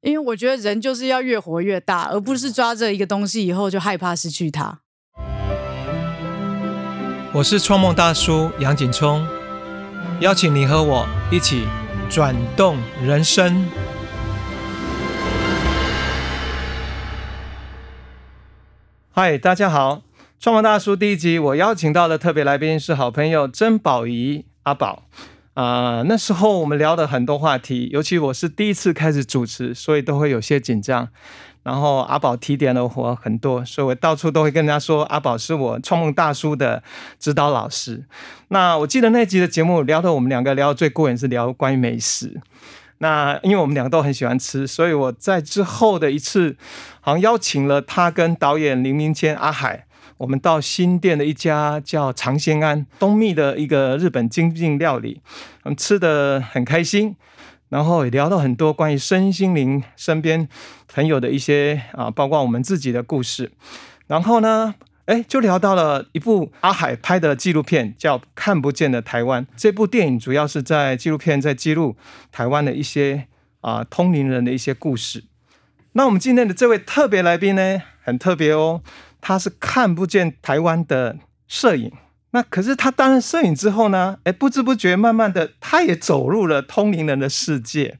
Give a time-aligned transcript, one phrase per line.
[0.00, 4.78] 因为我觉得人就是要越活越大，而不是抓着一个东西以后就害怕失去它。
[7.32, 9.26] 我是创梦大叔杨景聪，
[10.20, 11.66] 邀请你和我一起
[12.08, 13.66] 转动人生。
[19.10, 20.02] 嗨，大家好！
[20.38, 25.02] 创梦大叔第一集，我邀请到的特别来宾是好朋友曾宝仪阿宝。
[25.58, 31.08] 啊，那时候我们聊了很多话题，尤其我是第一次开始主持，所以都会有些紧张。
[31.64, 36.84] 然后阿宝提点了我很多，所以我到处都会跟人家说阿宝是我创梦大叔的
[37.18, 38.04] 指导老师。
[38.50, 42.40] 那我记得那集的节目聊的，我们两个聊的最过瘾是聊关于美食。
[42.98, 46.56] 那因为我们两个都很喜欢吃，所以我在之后的一次，
[47.00, 49.86] 好像邀请了他跟导演林明谦阿海。
[50.18, 55.20] 我们到新店的一家叫尝鲜庵东密的一个日本精进料理，
[55.62, 57.16] 我们吃的很开心，
[57.68, 60.48] 然后也聊到很多关于身心灵身边
[60.92, 63.52] 朋友的一些啊，包括我们自己的故事。
[64.08, 64.74] 然后呢，
[65.06, 69.46] 哎，就聊到了一部阿海拍的纪录片，叫《看不见的台湾》。
[69.56, 71.96] 这部电影主要是在纪录片在记录
[72.32, 73.28] 台湾的一些
[73.60, 75.24] 啊通灵人的一些故事。
[75.92, 78.82] 那我们今天的这位特别来宾呢，很特别哦。
[79.20, 81.16] 他是看不见台湾的
[81.46, 81.92] 摄影，
[82.30, 84.18] 那可是他担任摄影之后呢？
[84.24, 87.98] 哎，不知不觉，慢慢的，他也走入了通灵人的世界。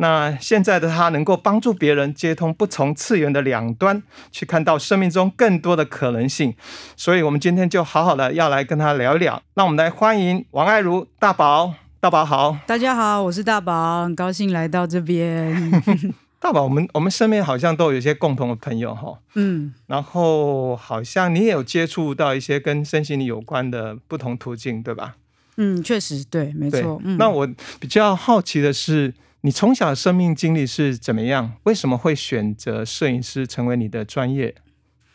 [0.00, 6.54] 那现在的他能够帮助别人接通不同次元的两端，去看到生命中更多的可能性。
[6.96, 9.42] 所以，我们今天就好好的要来跟他聊一聊。
[9.54, 15.82] 让我们来欢迎王爱如大宝，大宝好，大家好，我是大宝，很高兴来到这边。
[16.40, 25.16] 大宝，我们我们身边好像都有一些共同的朋友哈，嗯，然后好像你也有接触到一些跟身心灵有关的不同途径，对吧？
[25.56, 27.00] 嗯，确实对，没错。
[27.04, 27.48] 嗯那我
[27.80, 31.54] 比较好奇的是，你从小的生命经历是怎么样？
[31.64, 34.54] 为什么会选择摄影师成为你的专业？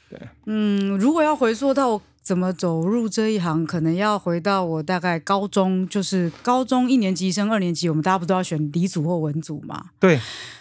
[0.10, 9.88] 对，嗯，如果要回溯到怎么走入这一行，可能要回到我大概高中，就是高中一年级升二年级，我们大家不都要选理组或文组嘛？
[10.00, 10.20] 对。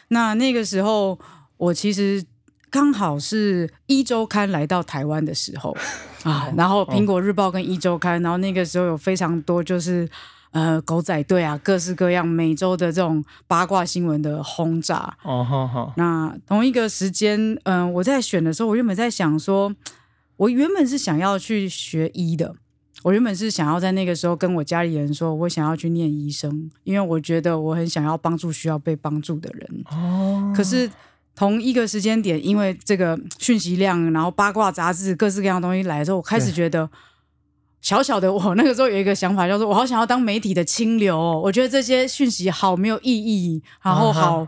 [0.08, 1.18] 那那个时候，
[1.56, 2.22] 我其实
[2.68, 5.74] 刚好是一周刊来到台湾的时候
[6.24, 10.08] 啊，然后苹果日报跟一周刊，然后那个时候有非常多就是
[10.50, 15.16] 呃狗仔队啊，各式各样每周的这种八卦新闻的轰炸。
[15.22, 15.92] 哦，好好。
[15.96, 19.74] 那同一个时间，嗯，我在选的时候，我原本在想说，
[20.36, 22.54] 我原本是想要去学医的。
[23.02, 29.84] 我原本是想要在那个时候跟我家里人说，我想要去念医生，因为我觉得我很想要帮助需要被帮助的人。
[29.90, 30.52] 哦。
[30.56, 30.88] 可是
[31.34, 36.88] 同一个时间点，因为这个讯息量，然后八卦杂志各式各样的东西来的时候，我开始觉得
[37.80, 41.18] 小小的我 那个时候有一个想法，叫做我好想要当媒体的清流。
[41.40, 44.46] 我觉得这些讯息好没有意义，然后好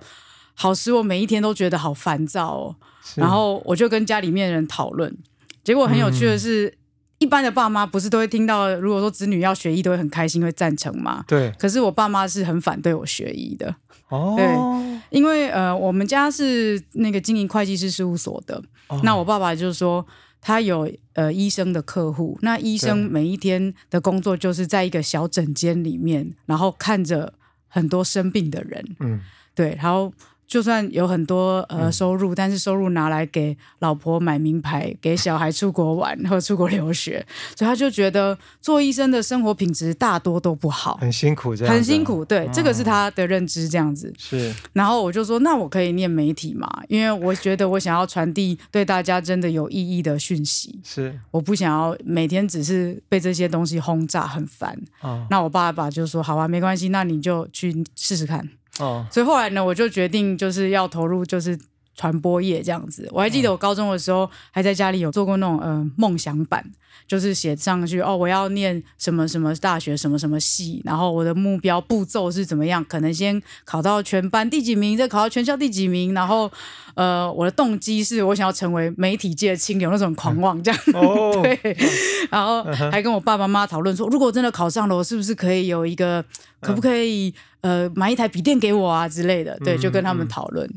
[0.55, 2.77] 好使我每一天都觉得好烦躁。
[3.17, 5.15] 然后我就跟家里面人讨论，
[5.64, 6.72] 结果很有趣的是。
[7.19, 11.25] 一般的爸妈不是都会听到，如果说子女要学医，都会很开心，会赞成嘛？
[11.28, 11.50] 对。
[11.58, 13.75] 可是我爸妈是很反对我学医的。
[14.08, 14.34] 哦。
[14.36, 18.62] 对，因为呃，我们家是那个经营会计师事务所的。
[18.88, 19.00] 哦。
[19.04, 20.04] 那我爸爸就是说，
[20.41, 27.32] 他有呃医生的客户，那医生每一天的工作就是在一个小诊间里面，然后看着
[27.69, 28.84] 很多生病的人。
[28.98, 29.20] 嗯。
[29.54, 30.12] 对，然后。
[30.47, 37.25] 就算有很多呃收入，但是收入拿来给老婆买名牌，给小孩出国玩和出国留学，
[37.56, 42.25] 所以他就觉得做医生的生活品质大多都不好，很辛苦这样，很辛苦。
[42.25, 44.12] 对，这个是他的认知这样子。
[44.19, 44.55] 是。
[44.72, 46.69] 然后我就说，那我可以念媒体嘛？
[46.88, 50.78] 因为我觉得我想要传递对大家真的有意义的讯息。
[50.84, 51.19] 是。
[51.31, 54.78] 我不想要每天只是被这些东西轰炸，很烦。
[55.00, 55.26] 哦。
[55.31, 58.49] 那我爸爸就说：“好啊，没关系，那你就去试试看。”
[58.81, 61.59] 哦，所以后来呢，我就决定就是要投入就是
[61.94, 63.09] 传播业这样子。
[63.12, 66.65] 我还记得我高中的时候还在家里有做过那种呃梦想版，
[67.06, 72.84] 就是写上去哦，我要念什么什么大学什么什么系，然后我的目标步骤是怎么样？
[72.84, 76.50] 可能先考到全班第几名，再考到全校第几名，然后
[76.94, 80.81] 呃，我的动机是我想要成为媒体界的清流那种狂妄 这样。
[80.94, 81.76] 哦，对，
[82.31, 86.25] 然后还跟我爸爸妈妈讨论说，如果真的考上了，我是不是可以有一个，
[86.61, 87.32] 可不可以？
[87.61, 90.70] 呃，买一台笔电给我啊之类的，对，就跟他们讨论。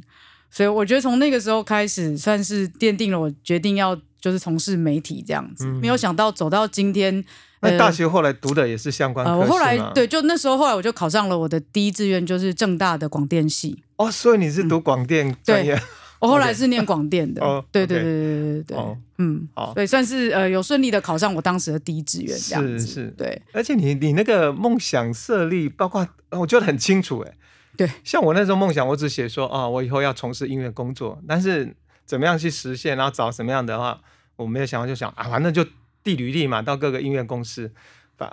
[0.50, 5.66] 所以我觉得从那个时候开始，算是奠定了我决定要就是从事媒体这样子。
[5.66, 7.24] 没有想到走到今天，
[7.62, 9.26] 那大学后来读的也是相关。
[9.38, 13.84] 我后来对，就那时候后来我就考上了我的第一志愿，就是正大的广电系。
[13.98, 15.80] 哦，所以你是读广电专业。
[16.20, 17.42] 我后来是念广电的，
[17.72, 18.78] 对对对对对对对，
[19.20, 27.32] 嗯，好，对，算是呃有顺利的考上我当时的第一志愿，这样子，是，对，而且你你那个梦想设立，包括我觉得很清楚，哎，
[27.78, 31.76] 对，像我那时候梦想，我只写说啊，我以后要从事音乐工作，但是
[32.06, 34.02] 怎么样去实现，然后找什么样的话，
[34.36, 35.64] 我没有想到，就想啊，反正就
[36.04, 37.72] 递履历嘛，到各个音乐公司。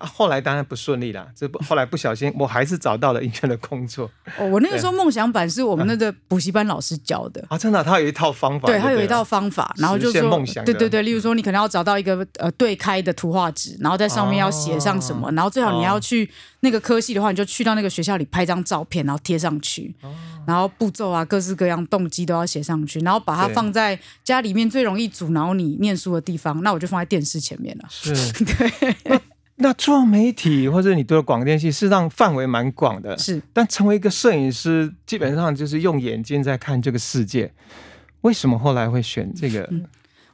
[0.02, 4.10] 后来当然不顺利啦，这不后来不小心，我还是找到了音乐的工作。
[4.38, 10.22] 哦，我那个时候梦想版是我们那个补习班老师教的啊，真的，他有一套方法，对他有一套方法，然后就说，
[10.64, 19.94] 对对对，例如说你可能要找到一个呃对开的图画纸，然后在上面要写上什么，然后最好你要去那个科系的话，你就去到那个学校里拍张照片，然后贴上去，
[20.46, 27.84] 然后步骤啊，各式各样动机都要写上去，然后把它放在家里面最容易阻挠你念书的地方，那我就放在电视前面了。
[27.90, 28.14] 是，
[28.44, 29.20] 对。
[29.56, 33.16] 那做媒体或者你读了广电系，事实上范围蛮广的。
[33.16, 37.52] 是，但成为一个摄影师，基本上就是用眼睛在看这个世界。
[38.22, 39.68] 为什么后来会选这个？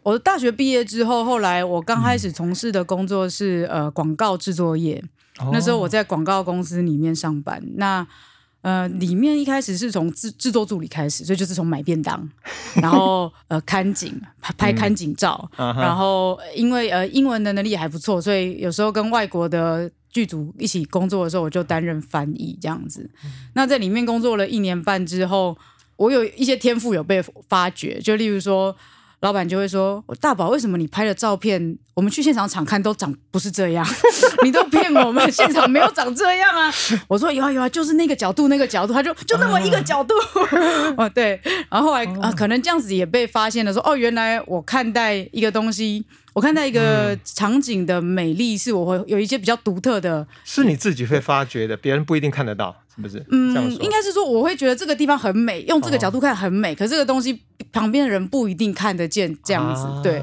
[0.02, 5.04] 我大学毕业之后，后来我刚开始从事的工作是呃广告制作业。
[5.52, 7.62] 那时候我在广告公司里面上班。
[7.76, 8.06] 那
[8.62, 12.28] 呃，里面一开始是从制制作助理开始，所以就是从买便当，
[12.80, 23.08] 然后 呃看景拍拍看景照，然后因为呃英文的能力也还不错，所以有时候跟外国的剧组一起工作的时候，我就担任翻译这样子。
[23.54, 25.56] 那在里面工作了一年半之后，
[25.96, 28.76] 我有一些天赋有被发掘，就例如说。
[29.20, 33.86] 老板就会说：“大宝，为什么你拍的照片，我们去现场场看都长不是这样？
[34.42, 36.72] 你都骗我们，现场没有长这样啊！”
[37.06, 40.14] 我说：“有啊有啊，就是那个角度那个角度。”他就就那么一个角度
[40.96, 41.38] 哦，对。
[41.70, 46.02] 然后后来啊，可能这样子也被发现了，说：“哦，原来我看待一个东西，
[46.32, 57.40] 我看待一个场景的美丽，是我会有一些比较独特的，是你自己会发觉的，别人不一定看得到。”是不是，嗯，应该是说我会觉得这个地方很美，用这个角度看很美，可是这个东西
[57.72, 60.22] 旁边的人不一定看得见，这样子，对，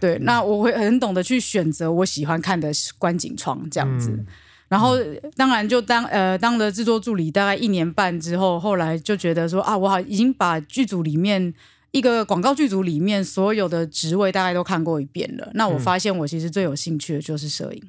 [0.00, 4.24] 对，那我会很懂得去选择我喜欢看的观景窗这样子，
[4.68, 4.96] 然后
[5.36, 11.52] 当然就当呃当了制作助理大概一年半之后，后来就觉得说啊，我好已经把剧组里面
[11.92, 17.82] 一个广告剧组里面所有的职位大概都看过一遍了，那我发现我其实最有兴趣的就是摄影。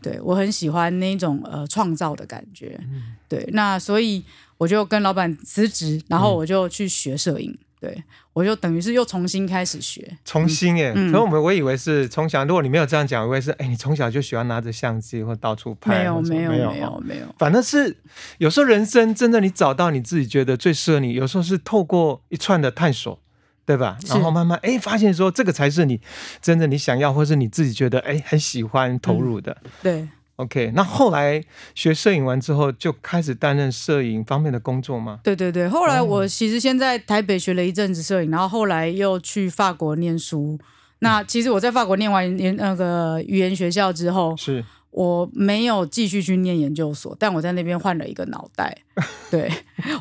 [0.00, 2.80] 对，我很喜欢那种呃创造的感觉。
[3.28, 4.24] 对，那所以
[4.56, 7.54] 我就跟老板辞职，然后我就去学摄影。
[7.80, 8.04] 对，
[8.34, 10.18] 我就等于是又重新开始学。
[10.24, 10.92] 重新耶？
[11.10, 16.00] 可我们我以为是从小，如果你没有这样讲，我以为是哎，你从小就喜欢拿着相机或到处拍。
[16.00, 17.34] 没有，没有，没有，没有。
[17.38, 17.96] 反正是
[18.38, 23.18] 有时候人生真的，你找到你自己觉得最适合你，有时候是透过一串的探索。
[23.66, 23.96] 对吧？
[24.08, 26.00] 然后慢慢哎，发现说这个才是你
[26.42, 29.56] 真的你想要，或是你自己觉得哎很喜欢投入的。
[29.80, 30.08] 对
[30.40, 30.72] ，OK。
[30.74, 31.42] 那后来
[31.74, 35.20] 学摄影完之后，就开始担任摄影方面的工作吗？
[35.22, 35.68] 对对对。
[35.68, 40.58] 后来我其实先在台北学了一阵子摄影，然后后来又去法国念书。
[41.00, 44.64] 那其实我在法国念完研那个语言学校之后，是。
[44.90, 48.76] 我没有继续去念研究所，但我在那边换了一个脑袋。
[49.30, 49.48] 对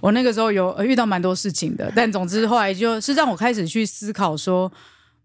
[0.01, 4.71] 我那个时候有遇到蛮多事情的，但总之后来就是让我开始去思考说，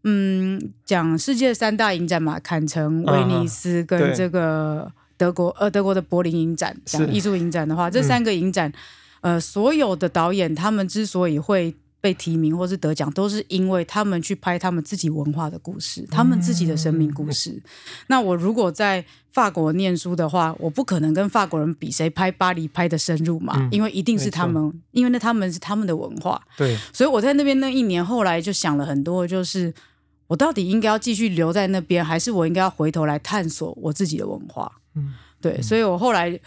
[0.02, 8.72] 嗯，讲世界三大影展嘛，坎城、威尼斯跟这个德国，呃，德国的柏林影展，讲艺术影展的话，这三个影展，
[9.20, 11.74] 呃，所有的导演他们之所以会。
[12.04, 17.62] 被提名或是得奖，都是因为他们去拍他们自己文化的故事，他们自己的生命故事。
[18.08, 19.02] 那我如果在
[19.32, 26.38] 法国念书的话，我不可能跟法国人比谁拍巴黎拍的深入嘛，因为一定是他们，因为那他们是他们的文化。
[26.58, 29.72] 对，所以我在那边那一年，后来就想了很多，就是
[30.26, 34.70] 我到底应该要继续留在那边，还是我应该要回头来探索我自己的文化？
[34.94, 36.38] 嗯，对，所以我后来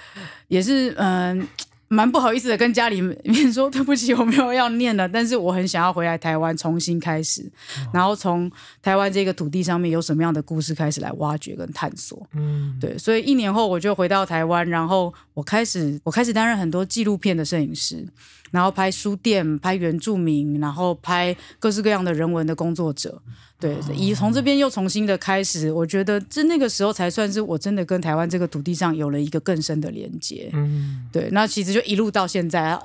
[0.47, 1.47] 也是嗯。
[1.89, 3.17] 蛮不好意思的，跟家里面
[3.53, 7.49] 说对不起，我没有要念了，但是我很想要回来台湾重新开始，
[7.93, 8.51] 然后从
[8.81, 12.27] 台湾这个土地上面有什么样的故事开始来挖掘跟探索。
[12.33, 18.05] 嗯，对，所以一年后我就回到台湾，然后我开始我开始担任很多纪录片的摄影师。
[18.49, 23.21] 然后拍书店，拍原住民，然后拍各式各样的人文的工作者，
[23.59, 30.49] 对，以从这边又重新的开始，我觉得这那个时候才算是我真的跟台湾这个土地上有了一个更深的连接。
[30.53, 32.79] 嗯，对，那其实就一路到现在，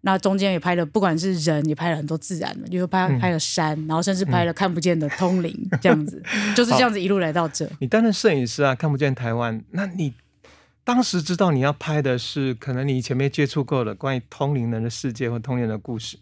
[0.00, 6.22] 那中间也拍了，不管是人也拍了很多自然的，比如拍拍了山，然后甚至拍了看不见的通灵，这样子，
[6.56, 7.70] 就是这样子一路来到这。
[7.80, 10.14] 你担任摄影师啊，看不见台湾，那你。
[10.84, 16.16] 当时知道你要拍的是可能你以前没接触过的关于通灵人的世界或通灵的故事，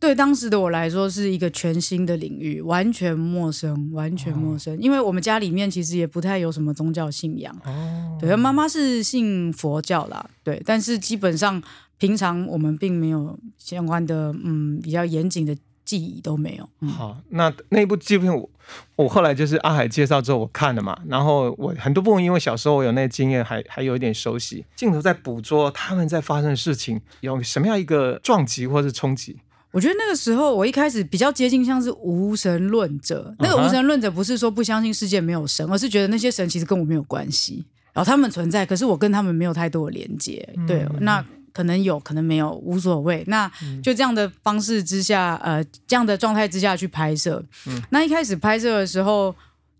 [0.00, 4.76] 对当时的我来说是一个全新的领域，完全陌生，完全陌生。
[4.80, 11.62] 因为我们家里面其实也不太有什么宗教信仰，哦，对，妈妈是信佛教啦，对，但是基本上
[11.98, 15.54] 平常我们并没有相关的嗯比较严谨的。
[15.82, 16.68] 记忆都没有。
[16.82, 18.48] 嗯，好，那那部纪录片我
[18.94, 29.38] 我后来就是阿海介绍之后我看了嘛，然后我很多部分因为小时候我有那个经验，还还有一点熟悉，镜头在捕捉他们在发生的事情有什么样一个撞击或是冲击。
[29.72, 40.48] 我觉得那个时候我一开始比较接近像是无神论者，那个无神论者不是说不相信世界没有神，而是觉得那些神其实跟我没有关系，然后他们存在，可是我跟他们没有太多的连接。
[40.66, 43.24] 对，那可能有可能没有无所谓。
[43.26, 43.50] 那
[43.82, 47.42] 就这样的方式之下，呃，这样的状态之下去拍摄。
[47.90, 49.34] 那一开始拍摄的时候，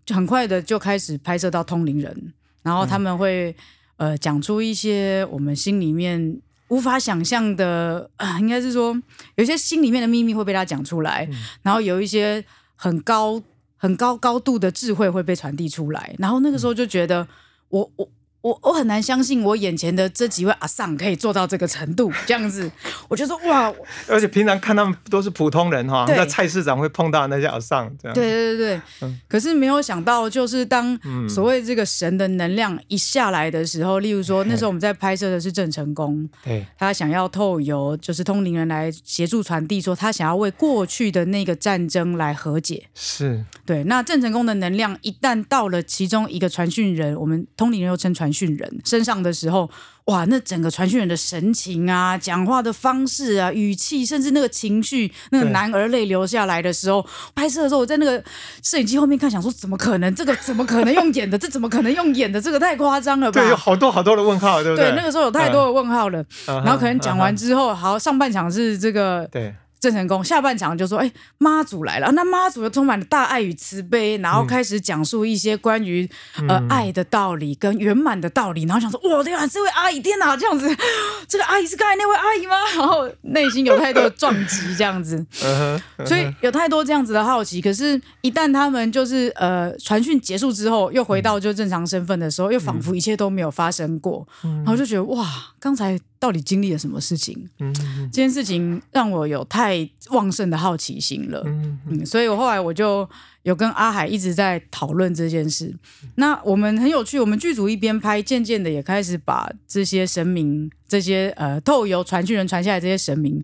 [0.05, 2.33] 就很快的就开始拍摄到通灵人，
[2.63, 3.55] 然后他们会、
[3.97, 6.39] 呃讲出一些我们心里面
[6.71, 8.99] 无法想象的，啊，应该是说
[9.35, 11.29] 有些心里面的秘密会被他讲出来，
[11.61, 12.43] 然后有一些
[12.75, 13.41] 很高
[13.75, 17.27] 很高高度的智慧会被传递出来，然后那个时候就觉得
[17.69, 18.09] 我我。
[18.41, 22.69] 我我很难相信我眼前的这几位阿尚可以做到这个程度，这样子，
[23.07, 23.71] 我就说哇，
[24.09, 28.15] 而且平常看他们都是普通人哈，对在菜市场会碰到那些阿尚这样。
[28.15, 30.97] 对对对对，可是没有想到，就是当
[31.29, 42.87] 所谓这个神的能量一下来的时候，例如说那时候我们在拍摄的是郑成功，对他想要透由就是通灵人来协助传递，说他想要为过去的那个战争来和解。
[42.95, 49.69] 是对，那郑成功的能量一旦到了其中一个传讯人，我们通灵人又称传讯人身上的时候，
[50.05, 58.23] 哇，那整个传讯人的神情啊、讲话的方式啊、语气，甚至那个情绪，那个男儿泪流下来的时候，拍摄的时候，我在那个
[58.63, 60.13] 摄影机后面看，想说怎么可能？
[60.15, 61.37] 这个怎么可能用演的？
[61.37, 62.41] 这怎么可能用演的？
[62.41, 63.41] 这个太夸张了吧？
[63.41, 66.21] 对，有好多好多的问号，对不对，那个时候有太多的问号了。
[66.47, 76.07] 嗯然后可能讲完嗯之后，好，上半场是这个对郑成功，下半场就说：“哎，妈祖来了。”那妈祖又充满了大爱与慈悲，然后开始讲述一些关于、
[76.47, 80.69] 呃爱的道理跟圆满的道理，然后想说：“哇，天啊，这位阿姨，天哪，这样子，
[81.27, 85.25] 这个阿姨是刚才那位阿姨吗？” 然后内心有太多的撞击，这样子。
[86.05, 95.25] 所以有太多这样子的好奇，可是，一旦他们就是呃传讯结束之后，又回到就正常身份的时候，又仿佛一切都没有发生过，然后就觉得哇，
[95.59, 97.49] 刚才到底经历了什么事情？
[97.59, 97.73] 嗯
[98.11, 99.70] 这件事情让我有太
[100.09, 103.07] 旺盛的好奇心了，嗯嗯，所以我后来我就
[103.43, 105.75] 有跟阿海一直在讨论这件事。
[106.15, 113.43] 那我们很有趣，我们剧组一边拍，渐渐的也开始把这些神明、这些呃透由传讯人传下来这些神明，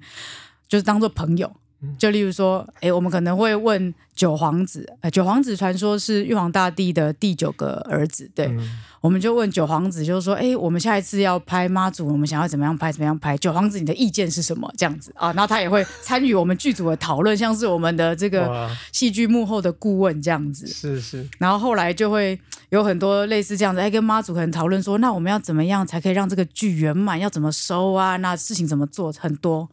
[0.67, 1.51] 就是当做朋友。
[1.98, 8.51] 就例如说，诶，我们可能会问九皇子，呃，九皇子传说是玉皇大帝的第九个儿子，对，
[9.00, 13.38] 我们就问九皇子，就是说，诶，我们下一次要拍妈祖，我们想要怎么样拍，怎么样拍？
[13.38, 14.72] 九皇子，你的意见是什么？
[14.75, 20.65] 这样子啊，然后他也会参与我们剧组的讨论，像是我们的这个戏剧幕后的顾问这样子。
[20.65, 27.19] 是是，然后后来就会有很多类似这样子，哎，跟妈祖可能讨论说，那我们要怎么样才可以让这个剧圆满？
[27.19, 28.17] 要怎么收啊？
[28.17, 29.13] 那事情怎么做？
[29.19, 29.69] 很多，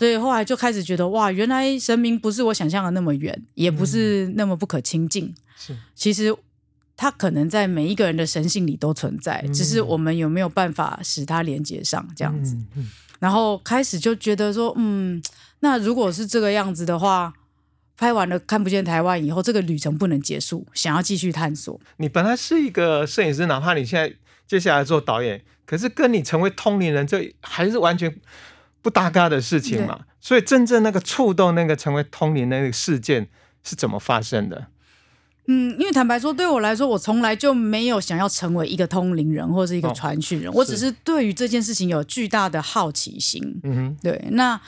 [0.00, 5.34] 所以后来就开始觉得，哇，原来神明不是我想象的那么远，也不是那么不可亲近。
[5.58, 6.34] 是其实
[6.96, 12.56] 他可能在每一个人的神性里都存在，只是我们有没有办法使它连接上这样子。
[13.18, 15.22] 然后开始就觉得说，嗯，
[15.58, 17.34] 那如果是这个样子的话，
[17.94, 21.78] 拍完了看不见台湾以后，这个旅程不能结束，想要继续探索。
[21.98, 24.16] 你本来是一个摄影师，哪怕你现在
[24.46, 28.10] 接下来做导演，可是跟你成为通灵人，这还是完全
[28.82, 30.00] 不搭嘎的事情嘛。
[30.20, 33.28] 所以真正那个触动那个成为通灵那个事件
[33.62, 34.66] 是怎么发生的？
[35.46, 43.42] 嗯，因为坦白说，对我来说，我从来就没有想要成为一个通灵人或是一个哦传讯人，我只是对于这件事情有巨大的好奇心。
[43.64, 44.60] 嗯哼，对，那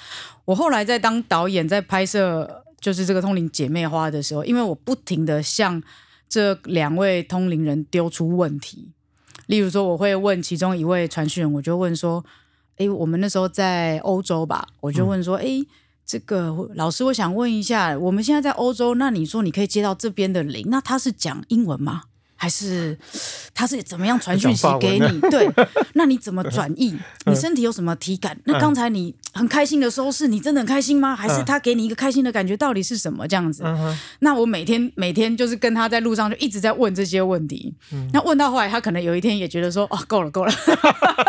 [0.44, 5.80] 我后来在当导演，在拍摄就是这个通灵姐妹花的时候，因为我不停的向
[6.28, 8.90] 这两位通灵人丢出问题，
[9.46, 12.24] 例如说，我会问其中一位传讯人，我就问说
[12.82, 15.66] ：“诶，我们那时候在欧洲吧？”我就问说：“诶，
[16.04, 22.02] 这个老师，我想问一下，我们现在在欧洲，那你说你可以接到这边的零，那他是讲英文吗？
[22.42, 22.98] 还是
[23.54, 25.20] 他是怎么样传讯息给你？
[25.30, 25.48] 对，
[25.94, 26.92] 那你怎么转译？
[27.26, 28.36] 你身体有什么体感？
[28.46, 31.14] 那刚才你很开心的时候，是你真的很开心吗？
[31.14, 32.56] 还是他给你一个开心的感觉？
[32.56, 33.62] 到底是什么这样子？
[34.18, 37.72] 那我每天每天就是跟他在路上就一直在问这些问题。
[38.12, 40.52] 那问到后来，他可能有一天也觉得说，哦，够了够了。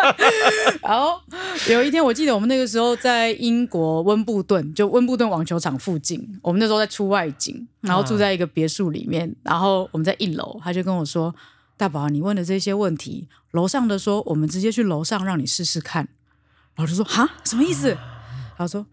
[0.81, 1.21] 然后
[1.69, 11.35] 有一天，我记得我们那个时候在英国温布顿，就温布顿网球场附近，我们那时候在出外景，然后住在一个别墅里面，然后我们在一楼，他就跟我说
[11.77, 16.07] ：“大宝，你问的这些问题，楼上的说我们直接去楼上让你试试看。”
[16.75, 17.97] 然后我就说：“哈，什么意思？”
[18.57, 18.85] 他说：“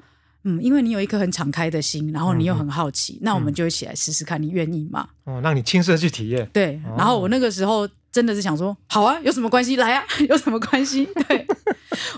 [0.44, 5.08] 嗯，因为你有一颗很敞开的心，然后你又很好奇，那我们就一起来试试看，你愿意吗？
[5.24, 6.48] 哦，让你亲身去体验。
[6.52, 9.76] 对，然后我那个时候真的是想说，好啊，有什么关系？
[9.76, 11.04] 来啊， 有什么关系？
[11.28, 11.46] 对，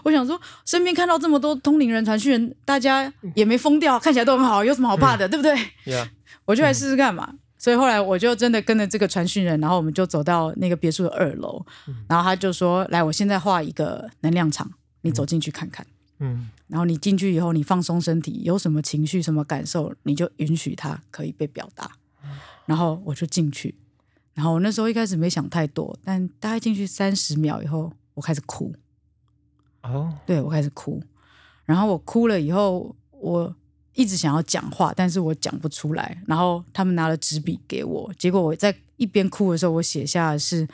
[0.05, 5.29] 我想说，身边看到这么多通灵人、传讯人，大家也没疯掉，看起来都很好，有什么好怕的？
[5.29, 6.09] 对不对？Yeah，
[6.45, 7.35] 我就来试试看嘛。
[7.63, 11.65] 所以后来我就真的跟着这个传讯人，然后我们就走到那个别墅的二楼，
[12.09, 14.69] 然后他就说：“来，我现在画一个能量场，
[15.03, 15.87] 你走进去看看。
[16.19, 21.89] 嗯然后你进去以后，你放松身体，有什么情绪、什么感受，你就允许它可以被表达。
[22.67, 23.77] 然后我就进去，
[24.35, 28.75] 然后我那时候一开始没想太多，但大概进去三十秒以后，我开始哭。
[29.83, 31.01] 哦，对我开始哭，
[31.65, 33.55] 然后我哭了以后，我
[33.95, 36.23] 一直想要讲话，但是我讲不出来。
[36.27, 40.67] 然后他们拿了纸笔给我，结果我在一边哭的时候，我写下的是：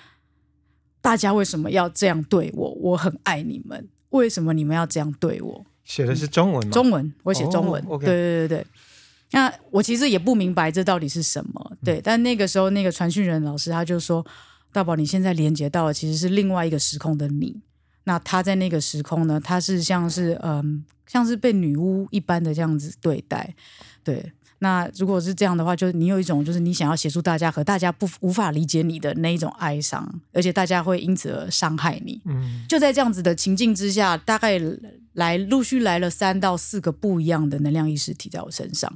[1.00, 2.70] 大家为什么要这样对我？
[2.74, 5.66] 我很爱你们，为什么你们要这样对我？
[5.84, 6.70] 写的是中文吗？
[6.72, 7.82] 中文，我写中文。
[8.00, 8.66] 对对对。
[9.30, 12.00] 那我其实也不明白这到底是什么，对。
[12.02, 14.24] 但那个时候，那个传讯人老师他就说
[14.72, 17.60] ：“大宝，你现在连接到的其实是另外一个时空的你。
[18.04, 23.54] 那他在那个时空呢，他是像是嗯，像是被女巫一般的这样子对待，
[24.04, 24.32] 对。
[24.60, 32.20] 那如果是这样的话，就是你有一种就是你想要协助大家，和大家不无法理解你的那一种哀伤，而且大家会因此而伤害你。
[32.24, 32.64] 嗯。
[32.68, 34.60] 就在这样子的情境之下，大概
[35.12, 38.92] 来陆续来了三到四个不一样的能量意识体在我身上，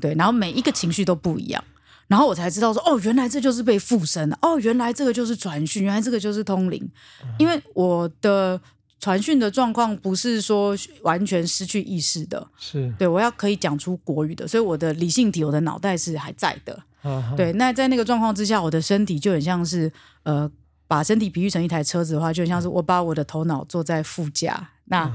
[0.00, 1.62] 对，然后每一个情绪都不一样，
[2.08, 6.90] 然后我才知道说，哦，原来这就是被附身了，哦，原来这个就是传讯，原来这个就是通灵，
[7.38, 8.58] 因为我的
[8.98, 20.50] 传讯的状况不是说完全失去意识的，是，对我要可以讲出国语的，所以我的理性体、我的脑袋是还在的，啊，对，那在那个状况之下，我的身体就很像是呃，
[20.88, 25.12] 把身体比喻成一台车子的话，就很像是我把我的头脑坐在副驾，那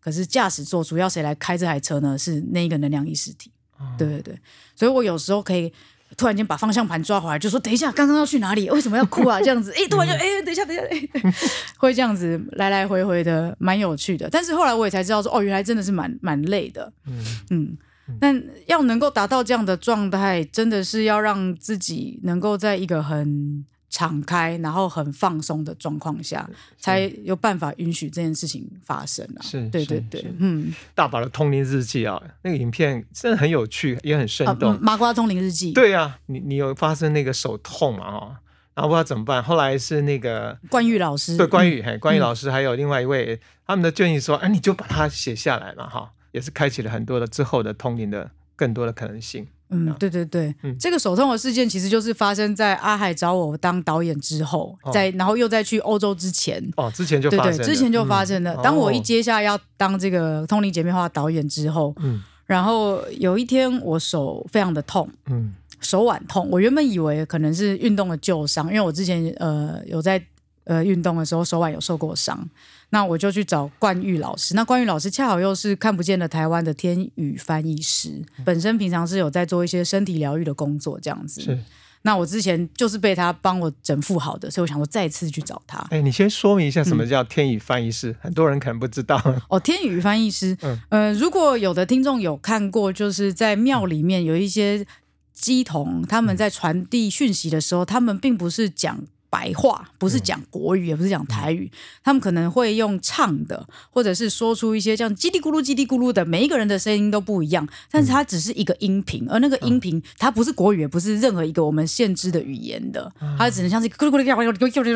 [0.00, 2.18] 可是驾驶座主要谁来开这台车呢？
[2.18, 3.52] 是那个能量意识体。
[3.96, 4.38] 对对对，
[4.76, 5.72] 所以我有时候可以
[6.16, 8.68] 突然间把方向盘抓回来，就说等一下，刚刚要去哪里？
[8.70, 9.38] 为什么要哭啊？
[9.40, 11.32] 这样子，哎，突然就哎，等一下，等一下，哎，对
[11.78, 14.28] 会这样子来来回回的，蛮有趣的。
[14.30, 16.92] 但是后来我也才知道说，哦，原来真的是蛮蛮累的。
[17.06, 17.76] 嗯嗯，
[18.20, 29.42] 但要能够达到这样的状态，真的是要让自己能够在一个很敞开，然后很放松的状况下，才有办法允许这件事情发生啊。
[29.42, 34.78] 是对对对嗯，大宝的通灵日记啊，那个影片真的很有趣，也很生啊，动。
[34.80, 38.10] 麻瓜通灵日记，，对呀、你你有发生那个手痛嘛？
[38.10, 38.40] 哈，
[38.74, 49.48] 然后不知道怎么办，后来是那个关玉老师，对关于羽，嘿，关羽老师还有另外一位，他们的建议说，哎，你就把它写下来嘛，哈，也是开启了很多的之后的通灵的更多的可能性。
[49.70, 50.76] 嗯，对对对，嗯。
[50.78, 54.92] 这个手痛的事件其实就是发生在阿海找我当导演之后，哦。
[54.92, 58.56] 在然后又再去欧洲之前，哦，之前就对对，发生了，之前就发生了。
[58.62, 62.22] 当我一哦接下要当这个通灵姐妹花导演之后，嗯。
[62.46, 65.54] 然后有一天我手非常的痛，嗯。
[65.80, 66.46] 手腕痛。
[66.50, 70.22] 我原本以为可能是运动的旧伤，因为我之前呃有在
[70.64, 72.46] 呃运动的时候手腕有受过伤，
[72.90, 74.54] 那我就去找冠玉老师。
[74.54, 81.40] 那冠玉老师恰好又是看不见的台湾的天宇翻译师，本身平常是有在做一些身体疗愈的工作这样子。
[81.40, 81.58] 是，
[82.02, 85.78] 那我之前就是被他帮我整复好的，所以我想说再次去找他。
[85.90, 89.22] 哎，你先说明一下什嗯么叫天宇翻译师，很多人可能不知道。
[89.48, 94.84] 哦，天宇翻译师，嗯呃，如果有的听众有看过，就是在庙里面有一些
[95.32, 99.04] 鸡童，他们在传递讯息的时候，他们并不是讲。
[99.30, 101.70] 白话不是讲国语，也不是讲台语，
[102.02, 114.90] 他们可能会用唱的，或者是说出一些这样叽里咕噜、叽里咕噜的，每一个人的声音都不一样，但是它只是一个音频，而那个音频它不是国语，也不是任何一个我们现知的语言的，它只能像是咕噜咕噜咕噜咕噜咕噜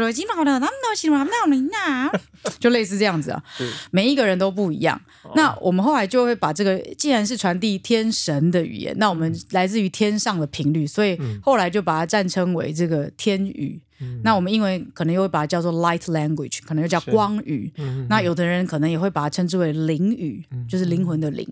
[2.59, 3.41] 就类似这样子啊。
[3.57, 5.01] 是每一个人都不一样。
[5.35, 13.81] 那我们后来就会把这个，既然是传递天神的语言，那我们来自于天上的频率，所以后来就把它暂称为这个天语。
[14.23, 17.73] 那我们英文可能又会把它叫做 light language，可能又叫光语。
[17.77, 21.47] 嗯那有的人可能也会把它称之为灵语，就是灵魂的灵。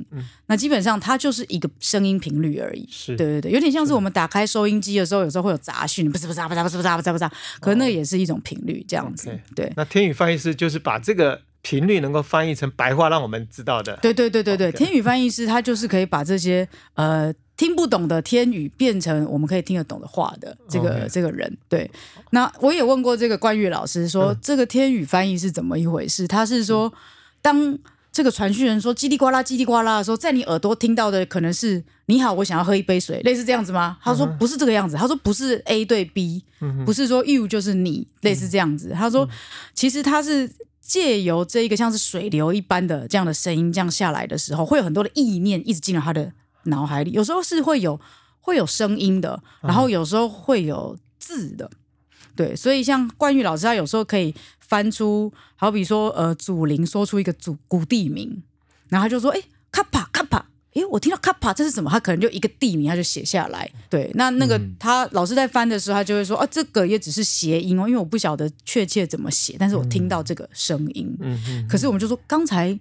[0.47, 2.87] 那基本上它就是一个声音频率而已。
[2.91, 9.31] 是对对对，有点像是我们打开收音机的时候，有时候会有杂讯，不是不是不是不是不是不是不是，可能那个也是一种频率这样子。
[9.55, 9.73] 对。
[9.77, 13.97] 那天语翻译师就是把这个频率能够翻译成白话，让我们知道的。
[14.03, 21.57] 对对对对对天语翻译师他就是可以把这些呃听不懂的天语变成我们可以听得懂的话的这个这个人。
[21.68, 21.88] 对，
[22.31, 26.27] 那我也问过这个关玉老师说，这个天语翻译是怎么一回事？
[26.27, 26.92] 他是说，
[27.40, 27.79] 当
[28.11, 33.96] 这个传讯人说叽里呱啦叽里呱啦的时候，在你耳朵听到的可能是“你好，我想要喝一杯水”，类似这样子吗？
[34.03, 36.42] 他说不是这个样子，他说不是 A 对 B，
[36.85, 38.90] 不是说 you 就是你，类似这样子。
[38.92, 39.29] 他说
[39.72, 40.51] 其实他是。
[40.85, 46.31] 借由这一个像是水流一般的这样的声音这样下来的时候，会有很多的意念一直进入他的
[46.64, 47.12] 脑海里。
[47.12, 48.01] 有时候是会有
[48.40, 51.70] 会有声音的，然后有时候会有字的。
[52.35, 58.42] 对，所以像冠玉老师，他有时候可以翻出，好比说，呃，祖灵说出一个祖古地名，
[58.88, 61.90] 然后他就说，哎，卡帕卡帕，哎，我听到卡帕，这是什么？
[61.90, 63.70] 他可能就一个地名，他就写下来。
[63.90, 71.14] 对，那那个他老师在翻的时候，他就会说，啊，这个也只是谐音哦，因为我不晓得确切怎么写，但是我听到这个声音。
[71.68, 72.81] 可是我们就说，刚才。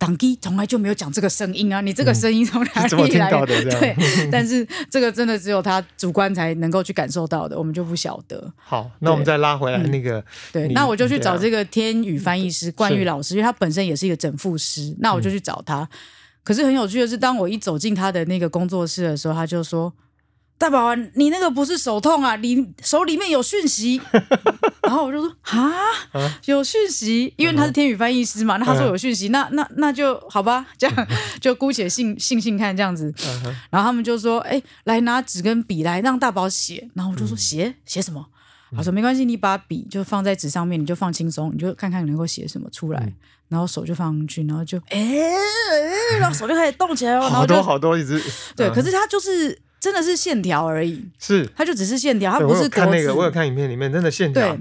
[0.00, 1.82] 党基从来就没有讲这个声音啊！
[1.82, 3.30] 你这个声音从哪里来？
[3.30, 3.94] 对，
[4.32, 8.50] 但是这个真的只有他主观才能够去感受到的，我们就不晓得。
[8.56, 10.24] 好，那我们再拉回来那个。
[10.50, 14.96] 对，那我就去找这个天宇翻译师冠玉老师，因为他本身也是一个整复师。
[15.00, 15.86] 那我就去找他。
[16.42, 19.92] 可是很有趣的是，当我一走进他的那个工作室的时候，他就说。
[20.60, 23.98] 大宝啊，你那个不是手痛啊，你手里面有讯息。
[24.84, 25.72] 然后我就说啊，
[26.44, 31.06] 有讯息，因为他是天宇翻译师嘛，那他说有讯息，那那那就好吧，这样
[31.40, 33.10] 就姑且信信信看这样子。
[33.70, 36.90] 然后他们就说，哎，来拿纸跟笔来让大宝写。
[36.92, 38.26] 然后我就说写写什么？
[38.76, 43.10] 他说没关系，你把笔就放在纸上面，你就放轻松，你就看看能够写什么出来。
[43.48, 45.00] 然后手就放上去，然后就哎，
[46.18, 47.30] 然后手就开始动起来了。
[47.30, 48.22] 好多好多一直
[48.54, 49.58] 对，可是他就是。
[49.80, 54.54] 真的是线条而已，是它就只是线条，它不是看那个，我有看影片里面真的线条，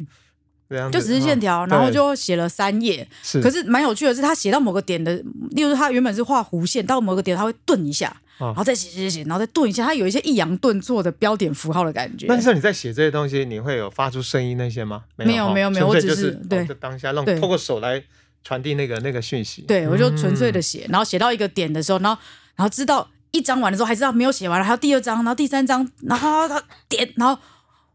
[0.69, 3.05] 对，就只是线条，然后就写了三页。
[3.21, 5.13] 是，可是蛮有趣的是，他写到某个点的，
[5.51, 12.25] 例如他原本是画弧线，到某个点他会顿一下，然后再写写写，然后再顿一下，他有一些抑扬顿挫的标点符号的感觉。
[12.27, 15.03] 但是你在写这些东西，你会有发出声音那些吗？
[15.17, 18.01] 没有没有没有，我只是对当下让透过手来
[18.45, 19.63] 传递那个那个讯息。
[19.63, 22.21] 对，我就纯粹的写，然后写到一个点的时候，然后
[22.55, 23.09] 然后知道。
[23.31, 27.39] 一章完的时候还知道没有写完了，还有第二章，然后第三章，然后他点，然后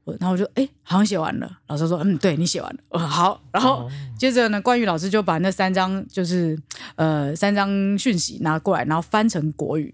[0.05, 1.59] 我，然后我就哎，好像写完了。
[1.67, 3.41] 老师说，嗯，对你写完了，我说好。
[3.51, 6.57] 然后接着呢，关于老师就把那三张就是
[6.95, 7.69] 呃三张
[7.99, 9.93] 讯息拿过来，然后翻成国语，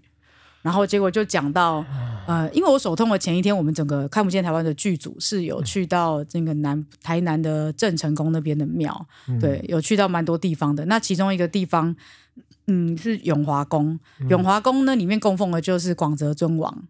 [0.61, 1.83] 然后结果就讲到
[2.27, 9.07] 呃，因为我手痛的前一天，我们整个看不见台湾的剧组是有去到那个南台南的郑成功那边的庙，
[9.39, 10.85] 对，有去到蛮多地方的。
[10.85, 11.95] 那其中一个地方。
[12.71, 13.99] 嗯，是永华宫。
[14.29, 16.83] 永华宫呢，里面供奉的就是广泽尊王。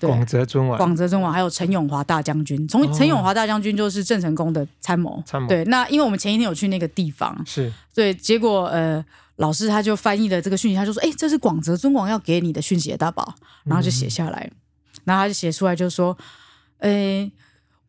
[0.00, 2.66] 广泽尊王，广泽尊王，还有陈永华大将军。
[2.66, 5.22] 从陈永华大将军就是郑成功的参谋。
[5.24, 5.46] 参谋。
[5.46, 9.04] 对，那因为我们前一天有去那个地方，是对，结果呃，
[9.36, 14.50] 老师他就翻译了这个讯息，他就说：“哎，这是广泽尊王要给你的讯息，大宝。”然后就写下来，
[15.04, 16.18] 然后他就写出来，就说
[16.80, 17.30] ：“哎，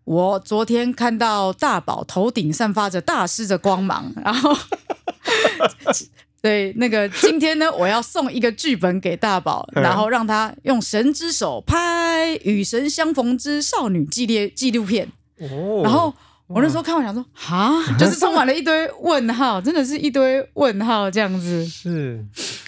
[0.04, 4.56] 我昨天看到大宝头顶散发着大师的光芒，然后。”
[6.44, 15.08] 对，那个今天呢，我要送一个剧本给大宝， 然后让他用神之手拍《与神相逢之少女》纪列纪录片。
[15.40, 16.14] 哦，然后
[16.48, 21.66] 我那时候看完想说，哈， 就是充满了一堆问号，真的是一堆问号这样子。
[21.66, 22.22] 是，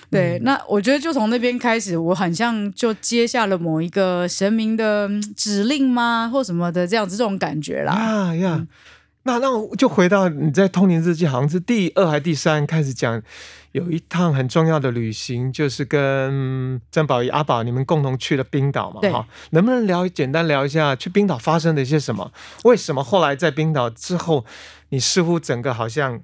[0.09, 7.91] 对，那我觉得就从那边开始，我很像就接下了某一个神明的指令吗，或什么的这样子这种感觉啦。
[7.91, 8.65] 啊呀，
[9.25, 13.21] 那那我就回到你在《通灵日记》，好像是第二还第三开始讲。
[13.71, 19.01] 有一趟很重要的旅行，就是跟曾宝仪、阿宝你们共同去了冰岛嘛？
[19.11, 22.31] 哈，能不能聊简单聊一下去冰岛发生的一些什么？
[22.63, 24.45] 为什么后来在冰岛之后，
[24.91, 26.21] 你似乎整个好像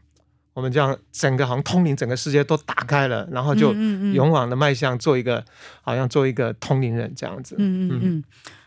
[0.54, 3.74] 我们这样，整个好像通灵，整个世界都打开了，然后就
[4.14, 5.44] 勇往的迈向做一个，
[5.82, 7.56] 好像做一个通灵人这样子。
[7.58, 8.24] 嗯嗯嗯。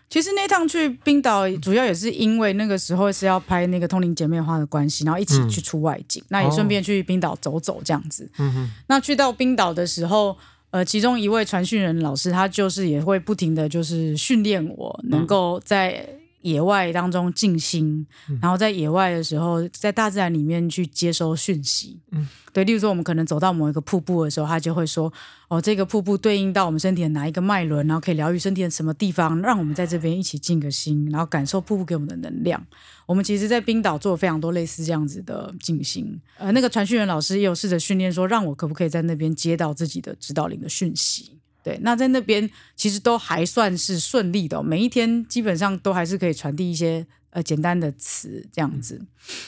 [0.09, 8.31] 其实那趟去冰岛，主要也是因为那个时候是要拍那个《通灵姐妹花》的关系，然后一起去出外景，那也顺便去冰岛走走这样子。
[8.38, 10.37] 嗯那去到冰岛的时候，
[10.71, 16.07] 呃，其中一位传讯人老师，他就是也会不停的就是训练我，能够在。
[16.44, 18.07] 野外当中静心，
[18.40, 21.98] 然后在野外的时候，在大自然里面去接收讯息。
[22.12, 25.11] 嗯，对，例如说我们可能走到某一个瀑布的时候，他就会说
[25.48, 32.62] ：“哦，这个瀑布对应到我们身体的哪一个脉轮，然后可以疗愈身体的什么地方，让我们在这边一起静个心，然后感受瀑布给我们的能量。”
[33.07, 36.20] 我们其实，在冰岛做了非常多类似这样子的静心。
[36.37, 41.38] 呃，那个传讯员老师也有试着训练说，让我可不可以在那边接到自己的指导灵的讯息。
[41.64, 49.00] 对，那在那边其实都还算是顺利的，每一天基本上都还是可以传递一些呃简单的词这样子。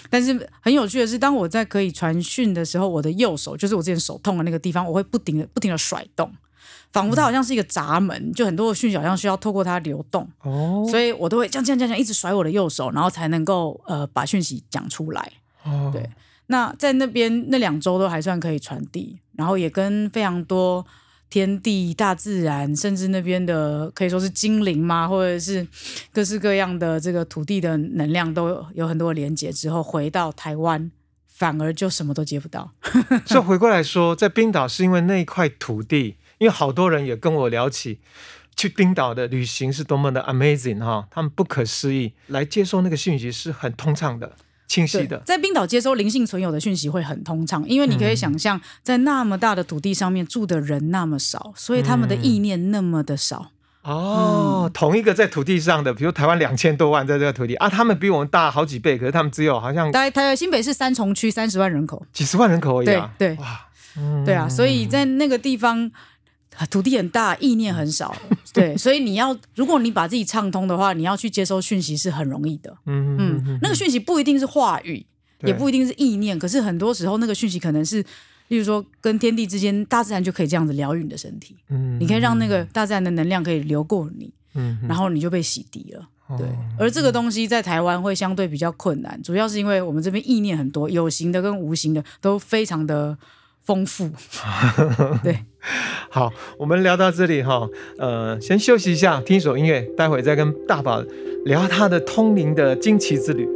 [0.08, 6.32] 但是很有趣的是，当我在可以传讯的时候，我的右手就是我之前手痛的那个地方，我会不停的不停的甩动，
[6.90, 10.26] 仿佛它好像是一个闸门，就很多的讯息好像需要透过它流动。
[10.40, 15.32] 哦，所以我都会这样这样这样一直甩我的右手，然后才能够呃把讯息讲出来。
[15.64, 16.08] 哦，对，
[16.46, 20.86] 那在那边那两周都还算可以传递，然后也跟非常多。
[21.28, 25.66] 天地、大自然，甚至那边的可以说是精灵嘛，或者是
[26.12, 29.52] 各式各样的这个土地的能量，都有很多连接。
[29.52, 30.90] 之后回到台湾
[31.26, 32.72] 反而就什么都接不到。
[33.26, 38.00] 所以回过来说，在冰岛是因为那一块土地，因为好多人也跟我聊起
[38.56, 44.32] 去冰岛的旅行是多么的 amazing 哈，他们不可思议，来接受那个讯息是很通畅的、
[44.66, 45.18] 清晰的。
[45.24, 53.52] 在冰岛接收灵性存有的讯息会很通畅，因为你可以想象，在那么大的土地上面住的人那么少，所以他们的意念那么的少。
[53.82, 63.60] 哦，同一个在土地上的，比如台湾两千多万在这个土地啊，他们比我们大好几倍，可是他们只有好像台台新北市三重区三十万人口，几十万人口而已啊，对对，哇，
[64.24, 65.88] 对啊，所以在那个地方
[66.70, 68.16] 土地很大，意念很少，
[68.54, 75.04] 对，所以你要如果你把自己畅通的话，你要去接收讯息是很容易的，嗯嗯，那个讯息不一定是话语，
[75.42, 78.04] 也不一定是意念，可是很多时候那个讯息可能是。
[78.48, 81.56] 例如说，跟天地之间，大自然就可以这样子疗愈你的身体。
[81.68, 86.08] 嗯，你可以让那个大自然的能量可以流过你，嗯，然后你就被洗涤了。
[86.38, 86.46] 对，
[86.78, 93.18] 而这个东西在台湾会相对比较困难，主要是因为我们这边意念很多，有形的跟无形的都非常的
[93.66, 94.08] 丰富。
[95.22, 95.40] 对，
[96.08, 101.02] 好，我们聊到这里哈，呃，先休息一下，听一首音乐，待会再跟大宝
[101.44, 103.46] 聊他的通灵的惊奇之旅。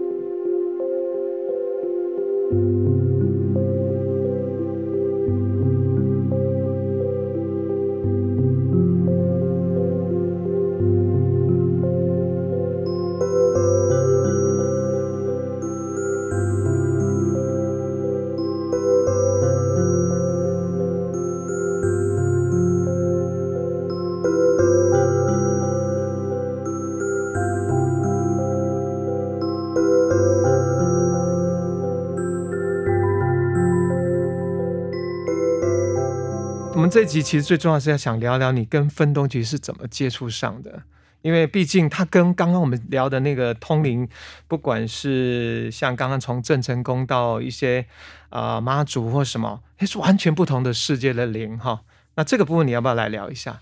[36.91, 40.83] 这集其实最重要是要想聊聊你跟分东局是怎么接触上的，
[41.23, 44.09] 因为毕竟他跟刚刚我们聊的那个通灵，
[44.49, 47.87] 不管是像刚刚从郑成功到一些
[48.31, 51.83] 啊妈祖或什么，是完全不同的世界的灵哈。
[52.17, 53.61] 那这个部分你要不要来聊一下？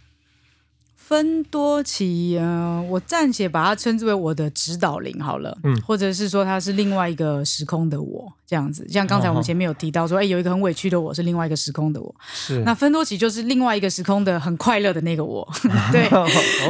[1.09, 8.87] 分多奇，呃，我暂且把它称之为我的指导灵好了，嗯，或者是说它是另外一个时空的我，这样子。
[8.91, 12.59] 像刚才我们前面有提到说，哎，有一个很委屈的我是另外一个时空的我，是。
[12.59, 15.51] 那芬多奇就是另外一个时空的很快乐的那个我，
[15.91, 16.11] 对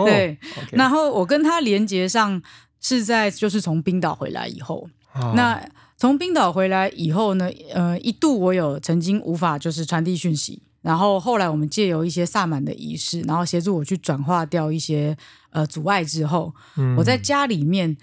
[0.05, 0.38] 对。
[0.70, 2.40] 然后我跟他连接上
[2.81, 4.88] 是在就是从冰岛回来以后，
[5.35, 5.61] 那
[5.96, 10.62] 从冰岛回来以后呢，呃，一度我有曾经无法就是传递讯息。
[10.88, 15.14] 然后后来我们借由一些萨满的仪式，然后协助我去转化掉一些
[15.51, 16.55] 呃阻碍之后，
[16.96, 17.94] 我在家里面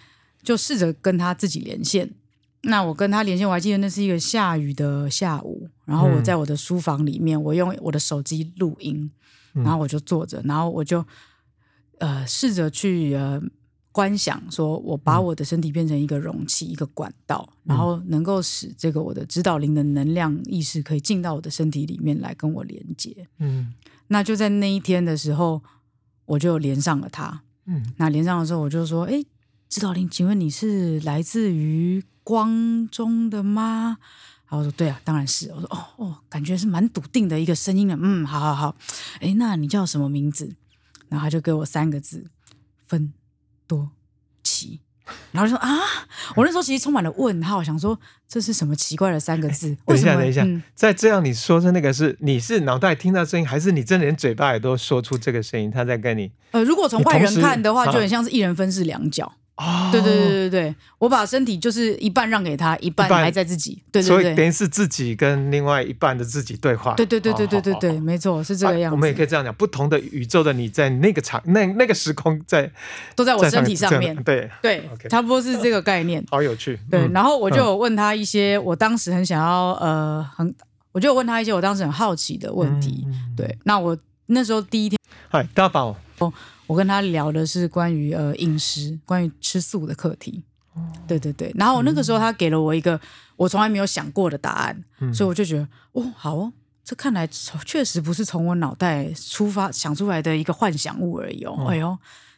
[0.43, 2.13] 就试着跟他自己连线。
[2.61, 9.09] 那我跟他连线，我还记得那是一个下雨的下午，然后我在我的书房里面，我用我的手机录音，
[9.53, 11.03] 然后我就坐着，然后我就
[11.97, 13.41] 呃试着去呃。
[13.95, 23.25] 观想说，我把我的身体变成一个容器，一个管道，然后能够使这个我的指导灵的能量意识可以进到我的身体里面来跟我连接。
[23.39, 23.73] 嗯，
[24.07, 25.63] 那就在那一天的时候，
[26.25, 27.43] 我就连上了他。
[27.67, 29.23] 嗯，那连上的时候，我就说：“哎，
[29.69, 33.97] 指导灵，请问你是来自于光中的吗？”
[34.43, 37.97] 然后我说：“对啊，当然是。”我说：“哦哦，感觉是蛮笃定的一个声音的。
[37.97, 38.75] 嗯，好好好。
[39.21, 40.53] 哎，那你叫什么名字？”
[41.07, 42.25] 然后他就给我三个字：
[42.85, 43.13] 分。
[43.67, 43.89] 多
[44.43, 44.79] 奇，
[45.31, 45.79] 然后就说啊，
[46.35, 49.75] 我那时候其实充满了问号，想说这是什么奇怪的三个字？
[49.85, 55.69] 等一下，等一下，在这样你说的那个是你是脑袋听到声音，还是你真的连嘴巴也都说出这个声音？
[55.69, 59.33] 他在跟你呃，如果从外人看的话，就很像是一人分饰两角。
[59.57, 66.93] 哦，对对对对对，我把身体就是一半让给他，一半还在自己，对对对，所以等于是自己跟另外一半的自己对话。
[66.95, 68.95] 对对对对对对对，没错，是这个样子。
[68.95, 72.69] 我们也可以这样讲，不同的宇宙的你在那个场那那个时空在
[73.15, 76.21] 都在我身体上面，对对，差不多是这个概念。
[76.29, 76.77] 好有趣。
[76.91, 80.53] 对，然后我就问他一些我当时很想要呃很，
[80.91, 83.07] 我就问他一些我当时很好奇的问题。
[83.37, 85.95] 对，那我那时候第一天，嗨，大宝。
[86.67, 90.43] 我跟他聊的是关于呃饮食，关于吃素的课题。
[91.07, 92.99] 对对对，然后那个时候他给了我一个
[93.37, 96.51] 我从来没有想过的答案，所以我就觉得哦，好哦，
[96.83, 97.25] 这看来
[97.65, 101.65] 确实不是从我脑袋出发想出来的一个幻想物而已哦。
[101.69, 101.97] 哎呦。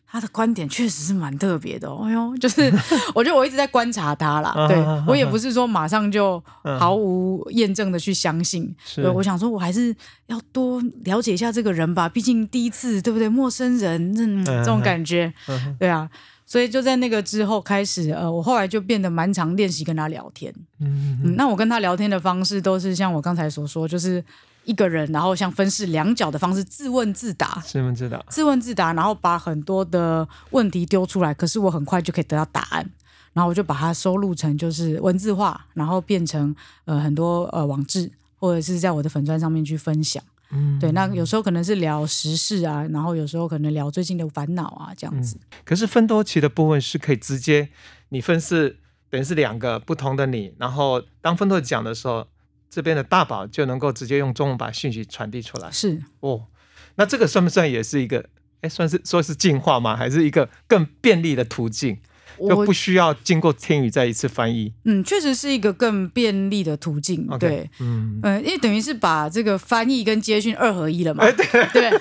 [0.10, 2.74] 他的观点确实是蛮特别的，哎呦，就是
[3.14, 6.42] 我觉得我一直在观察他啦，对我也不是说马上就
[6.80, 9.94] 毫无验证的去相信，对，我想说我还是
[10.28, 13.28] 要多了解一下这个人吧，毕竟第一次，对不对？
[13.28, 15.32] 陌生人，嗯，这种感觉，
[15.78, 16.10] 对啊，
[16.46, 21.20] 所以就在那个之后开始，呃，我后来就变得蛮常练习跟他聊天，嗯。
[21.24, 24.24] 嗯，那我跟他聊天的方式都是像我刚才所说，就是。
[24.68, 32.88] 一个人，然后像分饰两角的方式自问自答，自问自答，自问自答，然后把很多的问题丢出来，可是我很快就可以得到答案。
[33.34, 40.24] 然后我就把它收录成就是文字化，然后变成呃很多呃网志，或者是在我的粉砖上面去分享。
[40.50, 45.38] 嗯，对，那有时候可能是聊时事啊，然后有时候可能聊最近的烦恼啊，这样子。
[45.64, 47.70] 可是分多期的部分是可以直接
[48.10, 52.26] 你分是等于是两个不同的你，然后当分多讲的时候，
[52.70, 55.72] 这边的大宝就能够直接用中文把讯息传递出来。
[55.72, 56.48] 是哦，
[56.96, 58.26] 那这个算不算也是一个？
[58.62, 59.96] 哎，算是说是进化吗？
[59.96, 62.00] 还是一个更便利的途径？
[62.40, 64.72] 就不需要经过天宇再一次翻译。
[64.84, 67.28] 嗯，确实是一个更便利的途径。
[67.40, 71.24] 对，嗯，嗯，因为等于是把这个翻译跟接讯二合一了嘛。
[71.24, 71.92] 哎，对，对，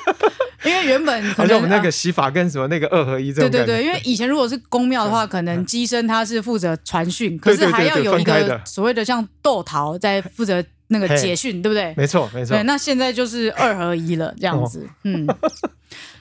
[0.67, 3.51] 因为原本 好像我们那个啊洗法跟什么那个二合一这种。
[3.51, 11.95] 对对对，因为以前如果是公庙的话，可能机身他是负责传讯，可是还要有一个所谓的像豆桃在负责那个嘿解讯，对不对？
[11.97, 12.63] 没错没错对，。
[12.63, 15.27] 那现在就是二合一了，这样子，哦嗯，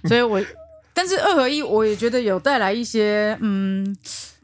[0.07, 0.41] 所以我，
[0.93, 3.95] 但是二合一我也觉得有带来一些，嗯，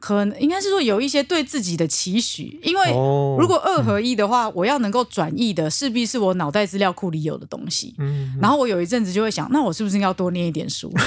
[0.02, 3.38] 可能应该是说有一些对自己的期许，因为哦。
[3.40, 10.92] 如果二合一的话，我要能够转译的势必是我脑袋资料库里有的东西，嗯，然后我有一阵子就会想，那我是不是要多念一点书？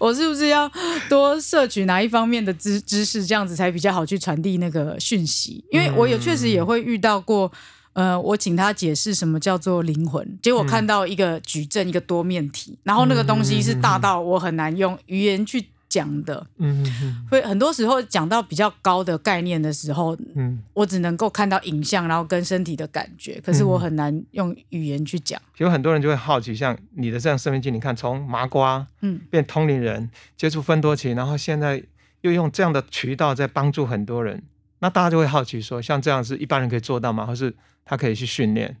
[0.00, 0.70] 我是不是要
[1.08, 5.64] 多摄取哪一方面的知知识，这样子才比较好去传递那个讯息？
[5.70, 7.50] 因为我有确实也会遇到过，
[7.92, 15.64] 呃，我请他解释什么叫做灵魂，结果看到一个矩阵，一个多面体，然后那个东西是大到我很难用语言去
[15.94, 16.44] 讲的。
[16.58, 25.40] 嗯嗯会很多时候讲到比较高的概念的时候，嗯，我只能够看到影像，然后跟身体的感觉，可是我很难用语言去讲。
[25.58, 31.80] 有很多人就会好奇，像你的这样生命经，你看从麻瓜嗯，变通灵人，接触分多奇，然后现在
[32.22, 34.42] 又用这样的渠道在帮助很多人，
[34.80, 37.24] 那大家就会好奇说，像这样是一般人可以做到吗？
[37.24, 37.54] 或是
[37.84, 38.76] 他可以去训练？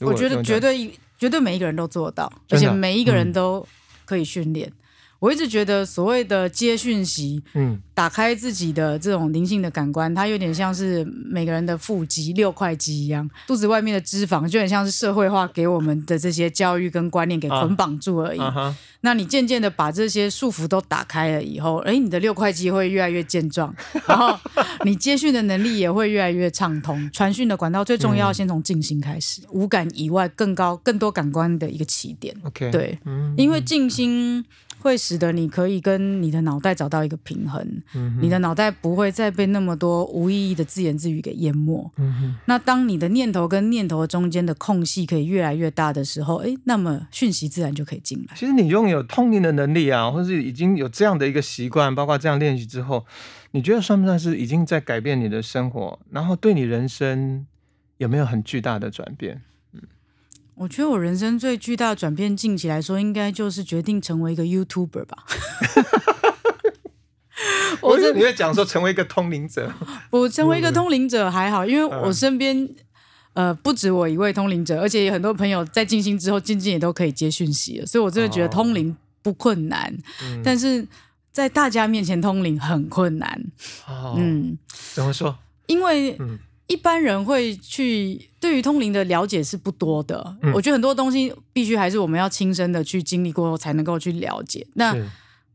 [0.00, 3.66] 我觉得绝对绝对每一个人都做到，而且每一个人嗯都
[4.04, 4.70] 可以训练。
[5.18, 7.80] 我一直觉得所谓的接讯息，嗯。
[7.94, 18.40] 打开自己的这种灵性的感官，它有点像是每个人的腹肌六块肌一样，肚子外面的脂肪就很像是社会化给我们的这些教育跟观念给捆绑住而已。
[19.02, 23.72] 那你渐渐的把这些束缚都打开了以后，哎，你的六块肌会越来越健壮，
[24.08, 24.36] 然后
[24.84, 27.08] 你接讯的能力也会越来越畅通。
[27.12, 32.34] 传讯的管道最重要，先从静心开始，五感以外更高、更多感官的一个起点。
[32.42, 33.32] OK，，对，嗯。
[33.36, 34.44] 因为静心
[34.84, 41.90] 会使得你可以跟你的脑袋找到一个平衡，嗯你的脑袋不会再被那么多无意义的自言自语给淹没。
[41.96, 48.36] 嗯哼那当你的念头跟念头中间的空隙可以越来越大的时候，诶，那么讯息自然就可以进来。
[48.36, 53.06] 其实你拥有通灵的能力啊，或是已经有这样的一个习惯，包括这样练习之后，
[53.52, 55.98] 你觉得算不算是已经在改变你的生活？
[56.10, 57.46] 然后对你人生
[57.96, 59.40] 有没有很巨大的转变？
[60.56, 65.24] 我觉得我人生最巨大的转变，近期来说，应该就是决定成为一个 YouTuber 吧。
[67.80, 69.70] 我我以为这你会讲说成为一个通灵者，
[70.10, 72.68] 我成为一个通灵者还好，因为嗯我身边
[73.34, 80.86] 呃不止我一位通灵者，而且有很多朋友在静心之后，渐渐也都可以接讯息了，所以我真的觉得哦通灵不困难，嗯但是
[81.32, 83.44] 在大家面前通灵很困难。
[83.88, 84.56] 哦，嗯，
[84.94, 85.36] 怎么说？
[85.66, 94.66] 因为嗯一般人会去对于通灵的了解是不多的，嗯我觉得很多东西必须还是我们要亲身的去经历过后才能够去了解。
[94.74, 95.04] 那是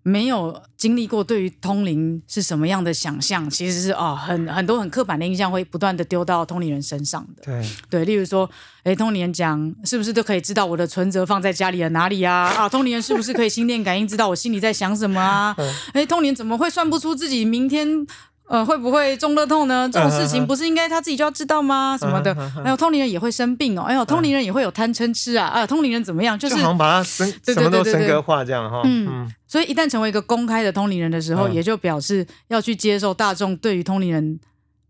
[0.01, 7.43] 没有经历过对于通灵是什么样的想象，其实是哦很很多很刻板的印象会不断的丢到通灵人身上的。
[7.43, 8.49] 对，对，例如说，
[8.83, 12.47] 哎，通灵人讲是不是都可以知道我的存折放在家里的哪里啊？
[12.57, 15.53] 啊，通灵人是不是可以心电感应知道我心里在想什么啊？
[15.59, 18.07] 嗯哎，通灵怎么会算不出自己明天？
[18.49, 19.87] 呃，会不会中乐透呢？
[19.93, 21.95] 这种事情不是应该他自己就要知道吗？
[21.97, 22.33] 什么的
[22.63, 23.83] 还有通灵人也会生病哦。
[23.83, 25.45] 哎呦，通灵人也会有贪嗔痴啊！
[25.47, 26.37] 啊，通灵人怎么样？
[26.37, 28.81] 就就是好像把他升 对对什么都对对对升格化这样哈。
[28.85, 34.39] 嗯嗯所以一旦成为一个公开的通灵人的时候，嗯也就表示要去接受大众对于通灵人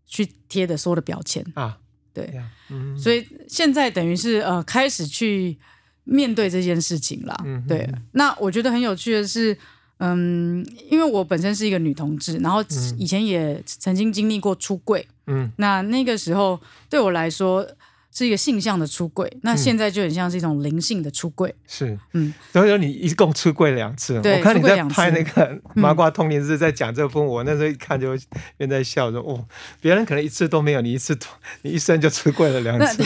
[0.06, 1.44] 去贴的所有的标签。
[1.54, 1.76] 啊，
[2.14, 2.32] 对
[2.70, 5.58] 嗯，所以现在等于是呃开始去
[6.04, 7.36] 面对这件事情啦。
[7.44, 9.56] 嗯对，那我觉得很有趣的是，
[10.00, 12.64] 嗯，因为我本身是一个女同志，然后
[12.98, 15.50] 以前也曾经经历过出柜，嗯。
[15.56, 17.66] 那那个时候对我来说
[18.12, 21.54] 是一个性向的出柜，那现在就很像是一种灵性的出柜。
[21.68, 28.16] 是，嗯，所以说你一共出柜两次，对我看你在拍那个麻瓜通灵日在讲这部分，我那时候一看就
[28.56, 29.44] 边在笑说，哦，
[29.80, 31.16] 别人可能一次都没有，你一次
[31.62, 33.04] 你一生就出柜了两那次，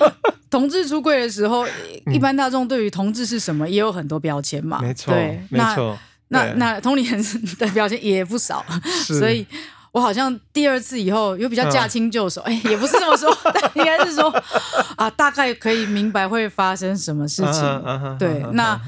[0.50, 1.64] 同志出柜的时候，
[2.12, 4.80] 一般大众对于同志是什么也有很多标签嘛。
[4.82, 5.98] 没错对，，没错，对
[6.32, 7.24] 那那同龄人
[7.58, 8.64] 的表现也不少，
[9.06, 9.46] 所以
[9.92, 14.28] 我好像第二次以后又比较驾轻就熟，哎、也不是这么说， 但应该是说
[14.96, 18.18] 啊，大概可以明白会发生什么事情。
[18.18, 18.80] 对那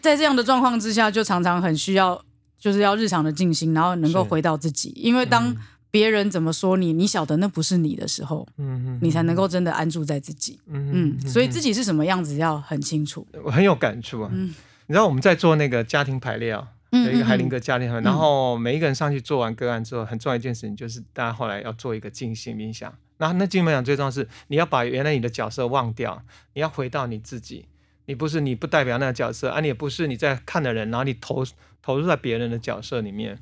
[0.00, 2.20] 在这样的状况之下，就常常很需要
[2.58, 4.92] 就是要日常的静心，然后能够回到自己。
[4.96, 5.54] 因为当
[5.90, 10.58] 别人怎么说你，你晓得那不是你的时候，嗯嗯你才能够真的安住在自己。
[10.66, 13.26] 嗯嗯，所以自己是什么样子要很清楚。
[13.44, 14.30] 我很有感触啊。
[14.32, 14.54] 嗯
[14.86, 22.92] 你知道我们在做那个家庭排列啊，嗯有一个海嗯灵格家庭排列，然后每一个人上去做完个案之后，很重要一件事情就是大家后来要做一个静心冥想。
[23.18, 26.24] 然后那静心冥想最重要是你要把原来你的角色忘掉，
[26.54, 27.66] 你要回到你自己。
[28.06, 31.44] 你不是你不代表那个角色啊，你也不是你在看的人，然后你投
[31.80, 33.36] 投入在别人的角色里面。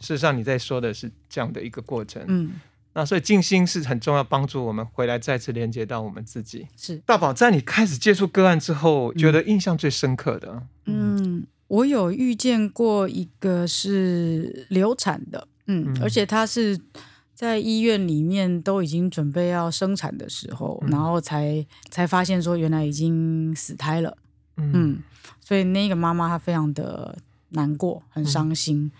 [0.00, 2.24] 事实上你在说的是这样的一个过程。
[2.26, 2.52] 嗯，
[2.98, 6.66] 那所以静心是很重要，帮助我们回来再次连接到我们自己。
[6.78, 6.96] 是。
[7.04, 16.80] 大宝，在你开始接触个案之后，觉得印象最深刻的，嗯，我有遇见过一个是流产的，嗯，嗯而且她是
[17.34, 24.16] 在医院里面都已经准备要生产的时候，嗯然后才才发现说原来已经死胎了，
[24.56, 25.02] 嗯嗯，
[25.38, 27.18] 所以那个妈妈她非常的
[27.50, 28.90] 难过，很嗯伤心。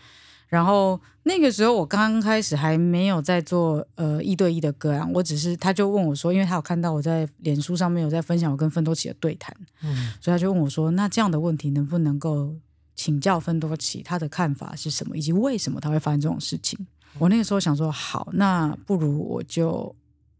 [0.49, 12.55] 然后那个时候我刚开始还没有在做呃一对一的个案，我只是他就问我说，因为他有看到我在脸书上面有在分享我跟芬多奇的对谈，嗯所以他就问我说：“那这样的问题能不能够
[12.95, 16.79] 请教芬多奇他的看法是什么，以及为什么他会发生这种事情？”
[17.19, 19.95] 我那个时候想说：“好，那不如我就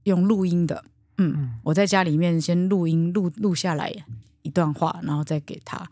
[0.05, 0.85] 用录音的，
[1.19, 3.93] 嗯，嗯我在家里面先录音录录下来
[4.43, 5.85] 一段话，然后再给他。”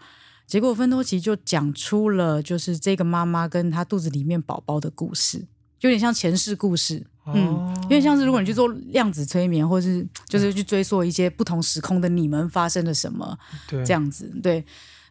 [0.46, 5.46] 结果芬多奇就讲出了就是这个妈妈跟她肚子里面宝宝的故事，
[5.80, 7.06] 有点像前世故事。
[7.26, 13.38] 嗯哦有点像是如果你去做量子催眠，或是就是去追溯一些不同时空的你们发生了什么，
[13.68, 14.30] 对这样子。
[14.42, 14.64] 对，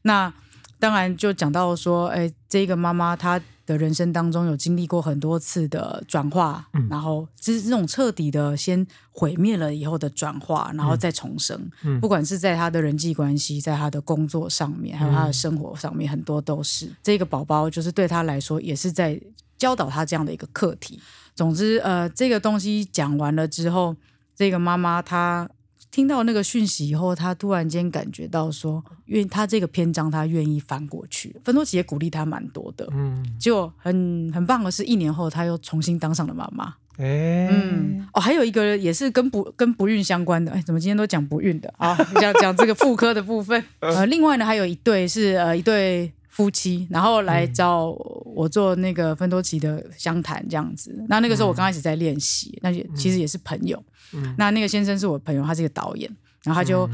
[0.03, 0.31] 那
[0.79, 11.57] 当然就讲到说，哎，这个妈妈她的人生当中有经历过很多次的转化，嗯然后就是这种彻底的先毁灭了以后的转化，然后再重生。
[11.83, 19.19] 嗯不管是在她的人际关系，在她的工作上面，还有她的嗯生活上面，很多都是这个宝宝，就是对她来说也是在
[19.57, 20.99] 教导她这样的一个课题。
[21.33, 23.95] 总之，呃，这个东西讲完了之后，
[24.35, 25.49] 这个妈妈她
[25.93, 31.35] 听到那个讯息以后，他突然间感觉到说，愿他这个篇章他愿意翻过去。
[31.43, 32.89] 芬多奇也鼓励他蛮多的。
[32.91, 36.73] 嗯，结果很很棒的是，一年后他又重新当上了妈妈。
[36.97, 41.95] 哎，嗯，哦，还有一个也是跟不跟不孕相关的，哎，怎么今天都讲不孕的啊？
[42.19, 43.63] 讲讲这个妇科的部分。
[43.81, 47.91] 呃，另外呢，还有一对是呃一对夫妻，然后来找
[48.25, 51.05] 我做那个芬多奇的相谈这样子。
[51.07, 53.81] 那那个时候我刚开始在练习，那也其实也是朋友。
[54.13, 56.09] 嗯那那个先生是我朋友，他是一个导演，
[56.43, 56.89] 然后他就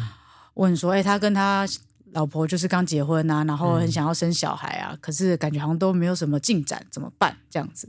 [0.53, 1.67] 问说，哎，他跟他。
[2.13, 7.37] 老婆就是刚结婚啊，然后很想要生小孩啊，可是感觉好像都没有什么进展，怎么办？
[7.51, 7.87] 这样子，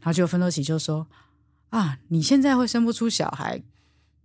[0.00, 1.06] 然后就芬多奇就说
[1.68, 3.60] ：“啊，你现在会生不出小孩，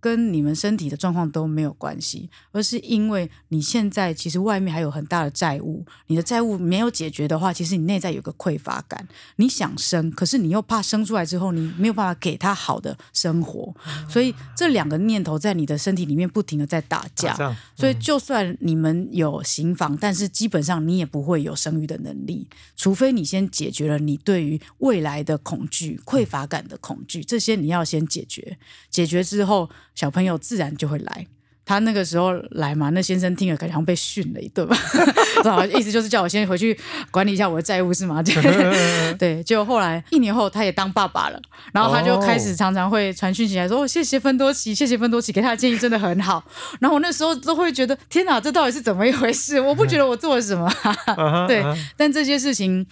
[0.04, 13.74] 跟你们身体的状况都没有关系，而是因为你现在其实外面还有很大的债务，你的债务没有解决的话，其实你内在有个匮乏感，你想生，可是你又怕生出来之后你没有办法给他好的生活，
[14.06, 17.34] 所以这两个念头在你的身体里面不停的在打架。
[17.74, 22.46] 所以，就算你们有行房，但是基本上你也不会有生育的能力，
[22.76, 28.58] 除非你先解决了你对于未来的恐惧、匮乏感的恐惧，这些你要先解决。
[28.90, 31.26] 解决之后，小朋友自然就会来。
[31.66, 34.76] 他那个时候来嘛，那先生听了感觉好像被训了一顿吧，
[35.74, 36.78] 意思就是叫我先回去
[37.10, 38.22] 管理一下我的债务是吗？
[39.18, 41.40] 对，结果后来一年后他也当爸爸了，
[41.72, 46.44] 然后他就开始常常会传讯息来说：“哦，谢谢芬多奇，谢谢芬多奇给他的建议真的很好。”
[46.80, 49.58] 然后我那时候都会觉得：“天哪，这到底是怎么一回事？
[49.58, 50.70] 我不觉得我做了什么。
[51.48, 51.64] 对
[51.96, 52.86] 但这些事情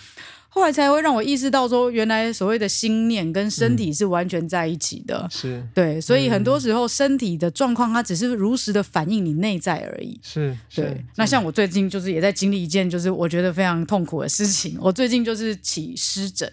[0.55, 5.27] 后来才会让我意识到，说原来所谓的心念跟身体是完全在一起的。
[5.31, 10.21] 是对，所以很多时候身体的状况，它只是如实的反映你内在而已。
[10.23, 14.77] 是，对是，那像我最近就是也在经历一件就是我觉得非常痛苦的事情。
[14.79, 16.53] 我最近就是起湿疹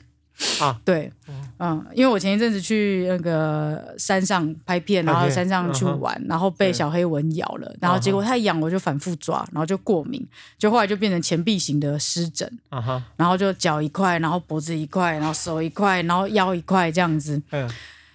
[0.59, 1.11] 啊， 对，
[1.59, 10.25] 嗯，因为我前一阵子去那个山上拍片，然后山上去玩，然后被小黑蚊咬了，然后结果太痒，我就反复抓，然后就过敏，
[10.57, 17.41] 就后来就变成前臂型的湿疹，啊哈，然后就脚一块，然后脖子一块，然后手一块，然后腰一块这样子。
[17.51, 17.69] 嗯，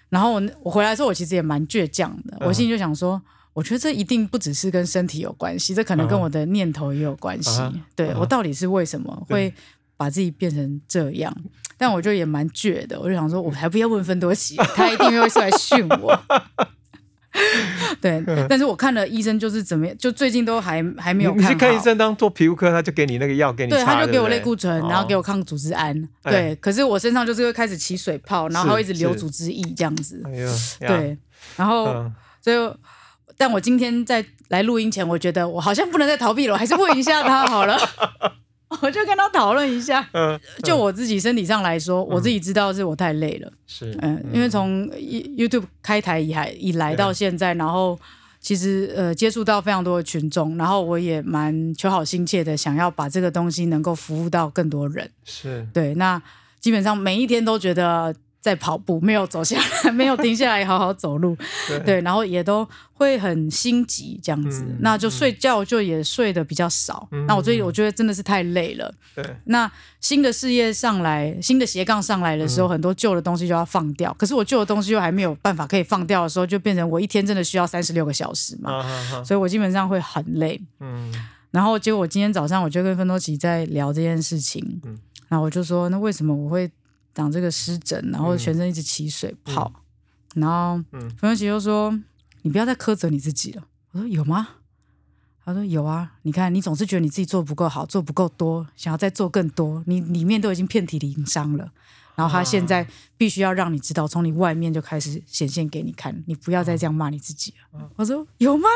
[0.09, 2.49] 然后我我回来之后，我其实也蛮倔强的，嗯。
[2.49, 3.20] 我心里就想说。
[3.55, 7.61] 我觉得这一定不只是跟身体有关系，这可能跟我的念头也有关系。
[7.95, 9.55] 对、我到底是为什么会
[9.97, 11.35] 把自己变成这样？
[11.77, 16.19] 但我就也蛮倔的，我就想说，我还不要问芬多奇，他一定会出来训我。
[18.01, 21.49] 对，但是我看了医生，就是怎么样，就最近都还还没有看好。
[21.49, 26.01] 你你去看医生当做皮肤科，他就给你那个药给你对，他就给我类固醇，哦然后给我抗组织胺。
[26.23, 30.23] 哎对，可是我身上就是会开始起水泡，然后还会一直流是组织液这样子。
[30.27, 31.19] 哎呦，呀，对，
[31.57, 32.57] 然后嗯，所以，
[33.37, 37.77] 但我今天在来录音前，我觉得我好像不能再逃避了，我还是问一下他好了。
[38.83, 40.07] 我就跟他讨论一下。
[40.12, 43.53] 嗯，就我自己身体上来说，我自己知道是我太累了。
[43.66, 47.99] 是，嗯，因为从 YouTube 开台以来以来到现在，然后
[48.41, 55.11] 其实呃接触到非常多的群众，然后我也蛮求好心切的，想要把这个东西能够服务到更多人。
[55.25, 56.20] 是对，那
[56.61, 58.14] 基本上每一天都觉得。
[58.45, 61.35] 在跑步，没有走下来， 没有停下来好好走路，
[61.87, 67.09] 对，然后也都会很心急这样子，那就睡觉就也睡得比较少。
[67.27, 68.93] 那我最近我觉得真的是太累了。
[69.15, 74.15] 对，那新的事业上来，新的斜杠上来的时候，很多旧的东西就要放掉。
[74.19, 78.85] 可是我旧的东西又还没有办法可以放掉的时候，就变成我一天真的需要三十六个小时嘛，
[79.25, 80.61] 所以我基本上会很累。
[80.81, 81.11] 嗯，
[81.51, 86.71] 然后结果我今天早上我就跟芬多奇在聊这件事情，嗯，然后我就说，那为什么我会？
[87.15, 89.73] 长这个湿疹，然后全身一直起水泡，
[90.35, 90.83] 然后
[91.17, 91.97] 冯友奇又说
[92.43, 93.62] ：“你不要再苛责你自己了。”
[93.93, 94.49] 我说：“有吗？”
[95.47, 101.71] 他说：“有啊，你看你总是觉得你自己做不够好，做不够多，想要再做更多，你里面都已经遍体鳞伤了。
[102.17, 102.87] 然后他现在
[103.17, 108.69] 必须要让你知道，从你外面就开始显现给你看，你不要再这样骂你自己了。”我说：“有吗？”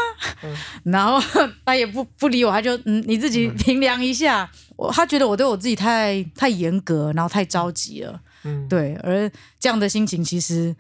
[0.85, 1.19] 然后
[1.65, 4.51] 他也不不理我，他就嗯，你自己衡量一下。
[4.77, 8.21] 我他觉得我对我自己太太严格，然后太着急了。
[8.49, 10.75] 嗯，对，而这样的心情其实，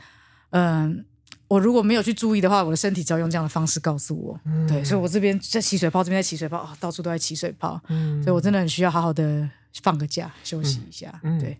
[0.50, 1.04] 嗯，
[1.48, 9.48] 我如果没有去注意的话，我的身体只要用这样的方式告诉我，对，所以我这边在起水泡，这边在起水泡啊，到处都在起水泡，嗯，所以我真的很需要好好的
[9.82, 11.58] 放个假，休息一下，对，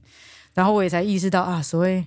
[0.55, 2.07] 然后我也才意识到啊，所谓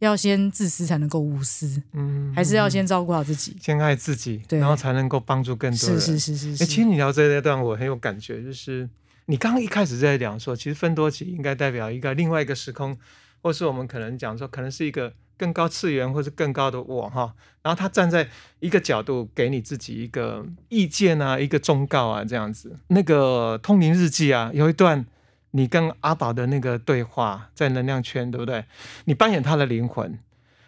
[0.00, 6.64] 要先自私才能够无私，嗯，还是要先照顾好自己，先爱自己，对，然后才能够帮助更多人，是是是是。
[6.64, 8.88] 哎，其实你聊这一段，我很有感觉，就是。
[9.30, 12.96] 你刚刚一开始在讲说，其实分多奇应该代表一个另外一个时空，
[13.42, 17.34] 或是我们可能讲说，可能是一个更高次元或是更高的我哈。
[17.62, 18.26] 然后他站在
[18.60, 22.74] 一个角度给你自己一个意见啊，一个忠告啊，这样子。
[22.86, 25.04] 那个通灵日记啊，有一段
[25.50, 28.64] 你跟阿宝的那个对话，在能量圈，对不对？
[29.04, 30.18] 你扮演他的灵魂，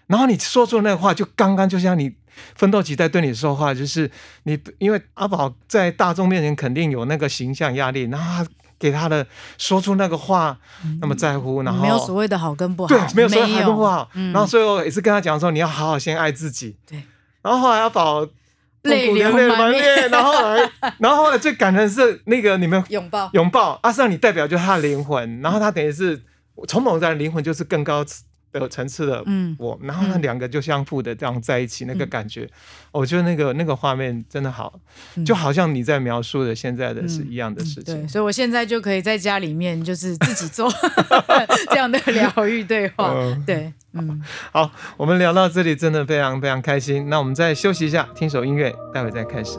[0.08, 2.16] 然后你说出那话，就刚刚就像你
[2.54, 4.10] 奋斗期在对你说话，就是
[4.44, 8.46] 你因为阿宝在大众面前肯定有那个形象压力，然后。
[8.80, 9.26] 给他的
[9.58, 10.58] 说出那个话
[11.02, 14.08] 那么在乎，然后没有所谓的好跟不好，对，没有所谓好跟不好。
[14.14, 16.78] 然后最后也是跟他讲说，你要好好先爱自己。
[16.88, 17.02] 对。
[17.42, 18.26] 然后后来阿宝
[18.84, 26.22] 泪流满面，然后后来， 然后后来最感人是那个你们拥抱拥抱阿尚，你代表就是他的灵魂，然后他等于是
[26.66, 28.02] 从某种灵魂就是更高。
[28.52, 29.24] 的层次的
[29.58, 32.48] 我，然后那两个就相互的这样在一起，那个感觉，
[32.90, 34.78] 我觉得那个那个画面真的好，
[35.24, 37.94] 就好像你在描述的现在的是一样的事情。
[38.02, 40.70] 对，所以我现在就可以在家里面就是自己做
[41.70, 43.14] 这样的疗愈对话。
[43.46, 44.22] 对，嗯，
[44.52, 47.08] 好，我们聊到这里真的非常非常开心。
[47.08, 49.58] 那我们再休息一下，听首音乐，待会再开始。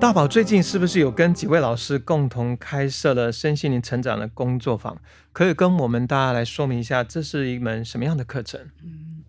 [0.00, 4.96] 大宝最近是不是有跟几位老师共同开设了身心灵成长的工作坊？
[5.32, 8.60] 可以跟我们大家来说明一下，这是一门什么样的课程？
[8.84, 9.24] 嗯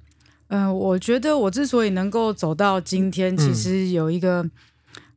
[0.50, 4.48] 嗯，我觉得我之所以能够走到今天，其实有一个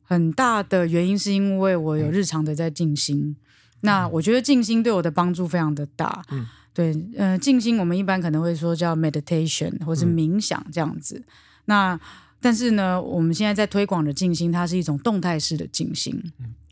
[0.01, 3.35] 很大的原因，是因为我有日常的在静心。
[3.81, 6.23] 那我觉得静心对我的帮助非常的大。
[6.31, 11.23] 嗯，对，嗯，静心我们一般可能会说叫 meditation 或是冥想这样子。
[11.65, 11.99] 那
[12.43, 16.21] 但是呢，我们现在在推广的静心，它是一种动态式的静心，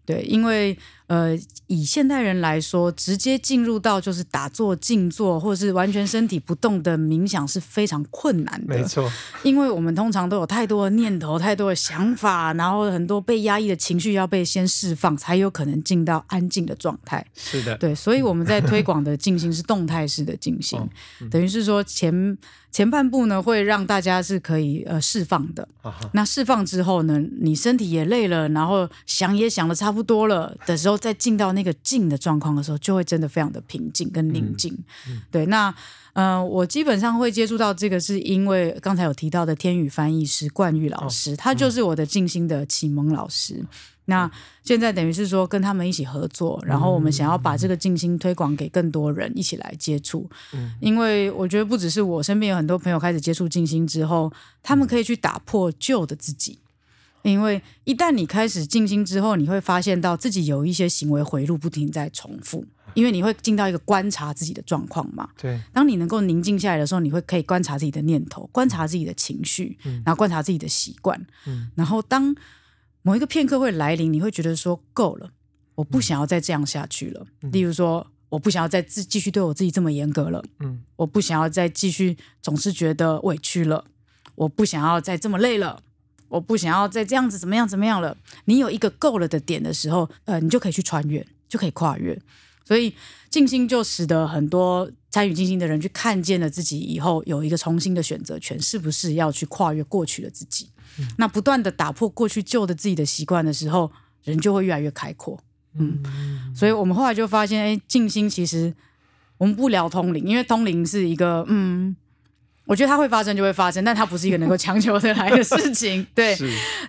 [0.05, 0.77] 对，因为
[1.11, 1.37] 呃，
[1.67, 8.77] 以现代人来说，直接进入到就是打坐、静坐，或者是完全身体不动的冥想是非常困难的。
[8.77, 9.11] 没错，
[9.43, 17.25] 因为我们通常都有太多的念头、太多的想法，然后很多被压抑的情绪要被先释放，才有可能进到安静的状态。
[17.35, 20.79] 是的，对，所以我们在推 广的静心是动态式的静心，
[21.29, 22.37] 等于是说前
[22.71, 25.67] 前半部呢会让大家是可以呃释放的。
[26.13, 34.77] 那释放之后呢，你身体也累了，然后想也想的差不多了的时候，再进到那个静的状况的时候，就会真的非常的平静跟宁静。
[35.29, 35.73] 对，那
[36.13, 43.65] 呃，我基本上会接触到这个，是因为刚才有提到的天宇翻译师冠玉老师，他就是我的静心的启蒙老师。
[44.05, 44.29] 那
[44.63, 50.29] 现在等于是说跟他们一起合作，然后我们想要把这个静心推广给更多人一起来接触。
[50.53, 54.31] 嗯，因为我觉得不只是我身边有很多朋友开始接触静心之后，
[54.61, 56.59] 他们可以去打破旧的自己。
[57.23, 65.29] 因为一旦你开始静心之后，你会发现到自己有一些行为回路不停在重复，因为你会进到一个观察自己的状况嘛。
[65.39, 71.19] 对，当你能够宁静下来的时候，你会可以观察自己的念头，观察自己的情绪，然后观察自己的习惯。
[71.45, 72.35] 嗯，然后当
[73.03, 75.29] 某一个片刻会来临，你会觉得说够了，
[75.75, 77.25] 我不想要再这样下去了。
[77.51, 80.43] 例如说，我不想要再自继续对我自己这么严格了。
[80.59, 83.85] 嗯，我不想要再继续总是觉得委屈了，
[84.35, 85.83] 我不想要再这么累了。
[86.31, 88.15] 我不想要再这样子怎么样怎么样了。
[88.45, 92.17] 你有一个够了的点的时候，呃，你就可以去穿越，就可以跨越。
[92.63, 92.95] 所以
[93.29, 100.69] 静心就使得很多参与静心的人去看见了自己以后有一个重新的选择权，是不是要去跨越过去的自己？
[101.17, 103.91] 那不断的打破过去旧的自己的习惯的时候，
[104.23, 105.37] 人就会越来越开阔。
[105.77, 106.01] 嗯，
[106.55, 108.73] 所以我们后来就发现，哎，静心其实
[109.37, 111.95] 我们不聊通灵，因为通灵是一个嗯。
[112.65, 116.05] 我觉得它会发生就会发生，但它不是一个能够强求的来的事情。
[116.15, 116.37] 对，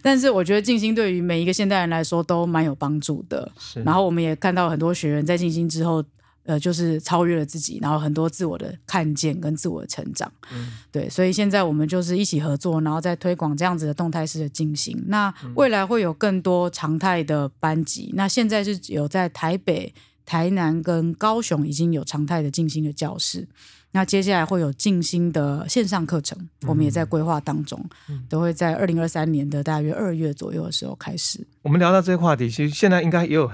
[0.00, 3.50] 但是我觉得静心对于每一个现代人来说都蛮有帮助的。
[3.84, 6.04] 然后我们也看到很多学员在静心之后，
[6.44, 10.30] 呃，就是超越了自己，然后很多自我的看见跟自我的成长。
[10.52, 14.96] 嗯，对，所以现在我们就是一起合作，然后再推广这样子的动态式的静心。
[15.08, 18.12] 那未来会有更多常态的班级。
[18.14, 19.92] 那现在是有在台北、
[20.24, 23.48] 台南跟高雄已经有常态的静心的教室。
[23.94, 27.84] 那接下来会有静心的线上课程，我们也在规划当中，
[28.28, 31.46] 都会在二零二三年的大约二月左右的时候开始。
[31.60, 33.50] 我们聊到这个话题，其实现在应该也有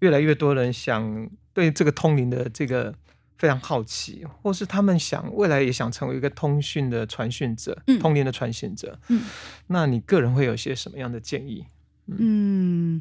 [0.00, 2.94] 越来越多人想对这个通灵的这个
[3.38, 8.98] 非常好奇，或是他们想未来也想成为一个通讯的传讯者，通灵的传讯者。
[9.08, 9.22] 嗯，
[9.68, 11.64] 那你个人会有些什么样的建议？
[12.08, 13.00] 嗯，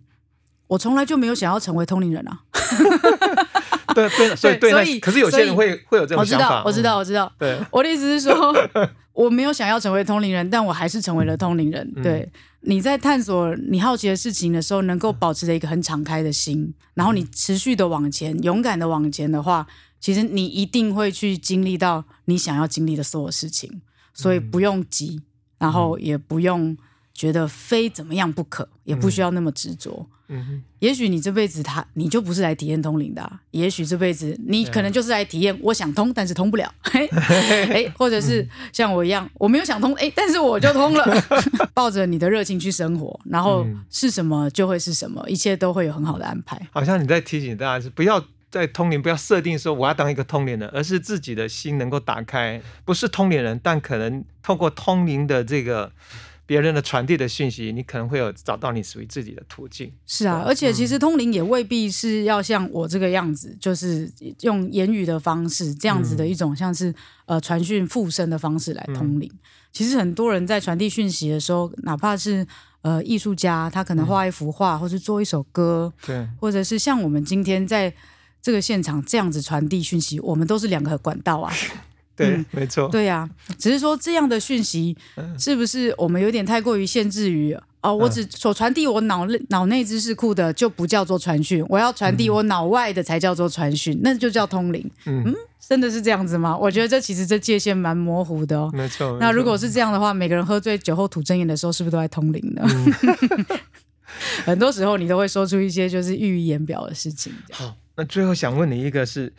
[0.67, 2.43] 我从来就没有想要成为通灵人啊。
[3.97, 6.63] 对对，所以所以，可是有些人会会有这种想法。
[6.63, 7.57] 我知道，我知道，我知道。
[7.57, 8.53] 对，我的意思是说，
[9.13, 11.91] 我没有想要成为通灵人，但我还是成为了通灵人。
[12.03, 12.29] 对，
[12.61, 19.65] 你在探索你好奇的事情的时候，能够保持着一个很敞开的心，然后你持续的往前，勇敢的往前的话，
[19.99, 23.81] 其实你一定会去经历到你想要经历的所有事情。
[24.13, 25.21] 所以不用急，
[25.59, 26.75] 然后也不用
[27.13, 30.09] 觉得非怎么样不可，也不需要那么执着。
[30.29, 41.23] 嗯，也许你这辈子他你就不是来体验通灵的，也许这辈子你可能就是来体验我想通，但是通不了， 哎，或者是像我一样，我没有想通，哎，但是我就通了，
[41.73, 46.59] 抱着你的热情去生活，然后是什么就会是什么，一切都会有很好的安排。
[46.71, 48.21] 好像你在提醒大家是不要
[48.51, 55.93] 在通灵，不要设定说我要当一个通灵人，而是自己的心能够打开，不是通灵人，但可能透过通灵的这个。
[56.47, 59.91] 别人的传递的讯息，你可能会有找到你属于自己的途径。
[60.07, 64.09] 是啊，而且其实通灵也未必是要像我这个样子，就是
[64.41, 66.91] 用言语的方式这样子的一种，像是
[67.25, 69.29] 呃传讯附身的方式来通灵。
[69.73, 72.47] 其实很多人在传递讯息的时候，哪怕是
[72.81, 77.93] 呃艺术家，他可能画一幅画，或是做一首歌，对，或者是像我们今天在
[78.41, 81.53] 这个现场这样子传递讯息，我们都是两个管道啊。
[82.17, 82.89] 对，没错。
[82.89, 84.97] 对呀，只是说这样的讯息
[85.37, 87.93] 是不是我们有点太过于限制于哦？
[87.95, 94.91] 我只所传递我脑内脑内知识库的就不叫做传讯，我要传递我脑外的才叫做传讯，那就叫通灵。
[95.05, 96.57] 嗯，真的是这样子吗？
[96.57, 98.71] 我觉得这其实这界限蛮模糊的哦。
[98.73, 99.15] 没错。
[99.21, 102.67] 那如果是这样的话，每个人喝醉酒后吐真言的时候，是不是都在通灵呢？
[104.43, 107.31] 很多时候你都会说出一些就是寓意言表的事情。
[107.51, 109.31] 好，那最后想问你一个是。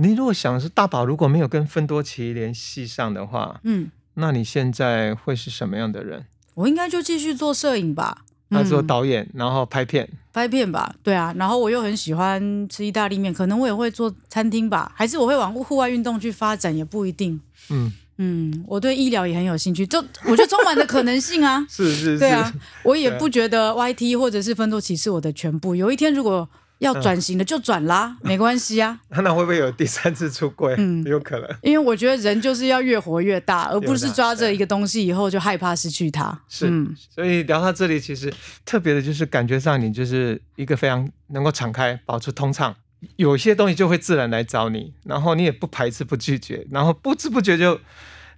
[0.00, 6.24] 你如果想是大宝如果没有跟芬多奇联系上的话，嗯，那你现在会是什么样的人？
[6.54, 17.40] 我应该就继续做摄影吧，那做导演，然后拍片，拍片吧，对啊，然后我又很喜欢吃意大利面，可能我也会做餐厅吧，还是我会往户外运动去发展，也不一定。
[17.70, 21.66] 嗯嗯，我对医疗也很有兴趣，就我觉得充满了可能性啊。
[21.70, 22.52] 是是，对啊，
[22.84, 25.74] 我也不觉得 YT 或者是芬多奇是我的全部。
[25.74, 28.98] 有一天如果要转型的就转啦， 没关系啊。
[29.10, 30.74] 那会不会有第三次出柜？
[30.78, 31.48] 嗯，有可能。
[31.62, 36.40] 因为我觉得人就是要越活越大，而不是抓着一个东西以后就害怕失去它。
[36.48, 36.70] 是，
[37.14, 38.32] 所以聊到这里，其实
[38.64, 42.74] 特别的就是感觉上你就是一个非常能够敞开、保持通畅，
[43.16, 47.80] 有些东西就会自然来找你，然后你也不排斥、不拒绝，然后不知不觉就。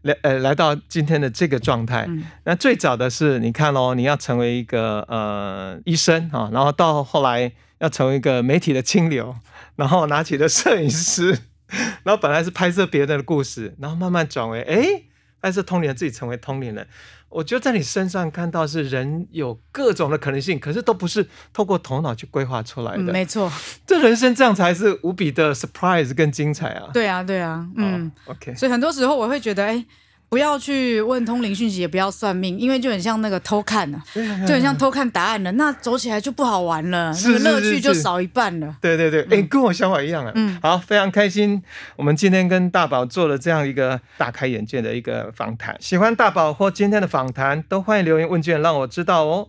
[0.02, 2.08] 来呃，来到今天的这个状态。
[2.44, 9.36] 那最早的是，你看喽，你要成为一个呃医生啊，然后到后来要成为一个媒体的清流，
[9.76, 11.38] 然后拿起了摄影师，
[12.04, 15.02] 然后本来是拍摄别人的故事，然后慢慢转为哎。
[15.42, 16.86] 拍摄通灵人自己成为通灵人，
[17.30, 23.04] 我觉得在你身上看到是人有各种的可能性，可是都不是透过头脑去规划出来的。
[23.04, 23.50] 没错，
[23.86, 26.90] 这人生这样才是无比的 surprise 跟精彩啊！
[26.92, 28.54] 对啊，对啊，嗯，OK。
[28.54, 29.86] 所以很多时候我会觉得，哎。
[30.30, 34.00] 不要去问通灵讯息，也不要算命，因为就很像那个偷看呢，
[34.46, 35.50] 就很像偷看答案了。
[35.52, 38.76] 那走起来就不好玩了，那个乐趣就少一半了。
[38.80, 40.30] 对对对，哎，跟我想法一样啊。
[40.36, 41.60] 嗯，好，非常开心，
[41.96, 45.76] 我们今天跟大宝做了这样一个大开眼界的一个访谈。
[45.80, 49.48] 喜欢大宝或今天的访谈，都欢迎留言问卷让我知道哦。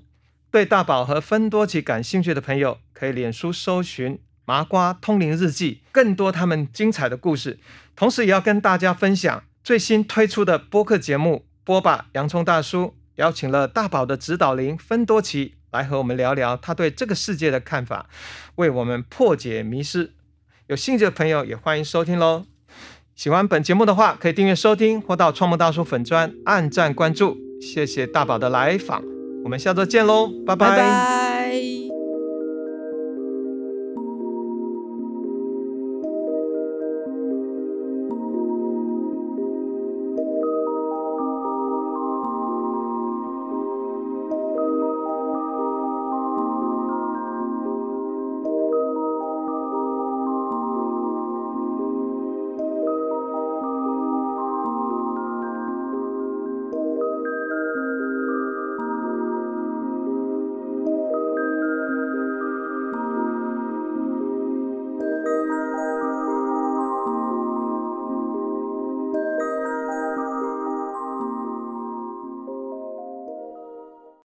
[0.50, 7.60] 对大宝和芬多奇感兴趣的朋友，可以脸书搜寻“麻瓜通灵日记”，更多他们精彩的故事。
[7.96, 9.44] 同时也要跟大家分享。
[9.64, 12.84] 最新推出的播客节目《播吧洋葱大叔》，
[13.16, 18.08] 邀请了大宝的指导灵芬多奇来和我们聊聊他对这个世界的看法，
[18.56, 20.14] 为我们破解迷失。
[20.68, 22.46] 有兴趣的朋友也欢迎收听喽。
[23.14, 27.38] 喜欢本节目的话，可以订阅收听或到创梦大叔粉专按赞关注。
[27.62, 29.04] 谢谢大宝的来访，
[29.44, 31.31] 我们下周见喽，拜拜。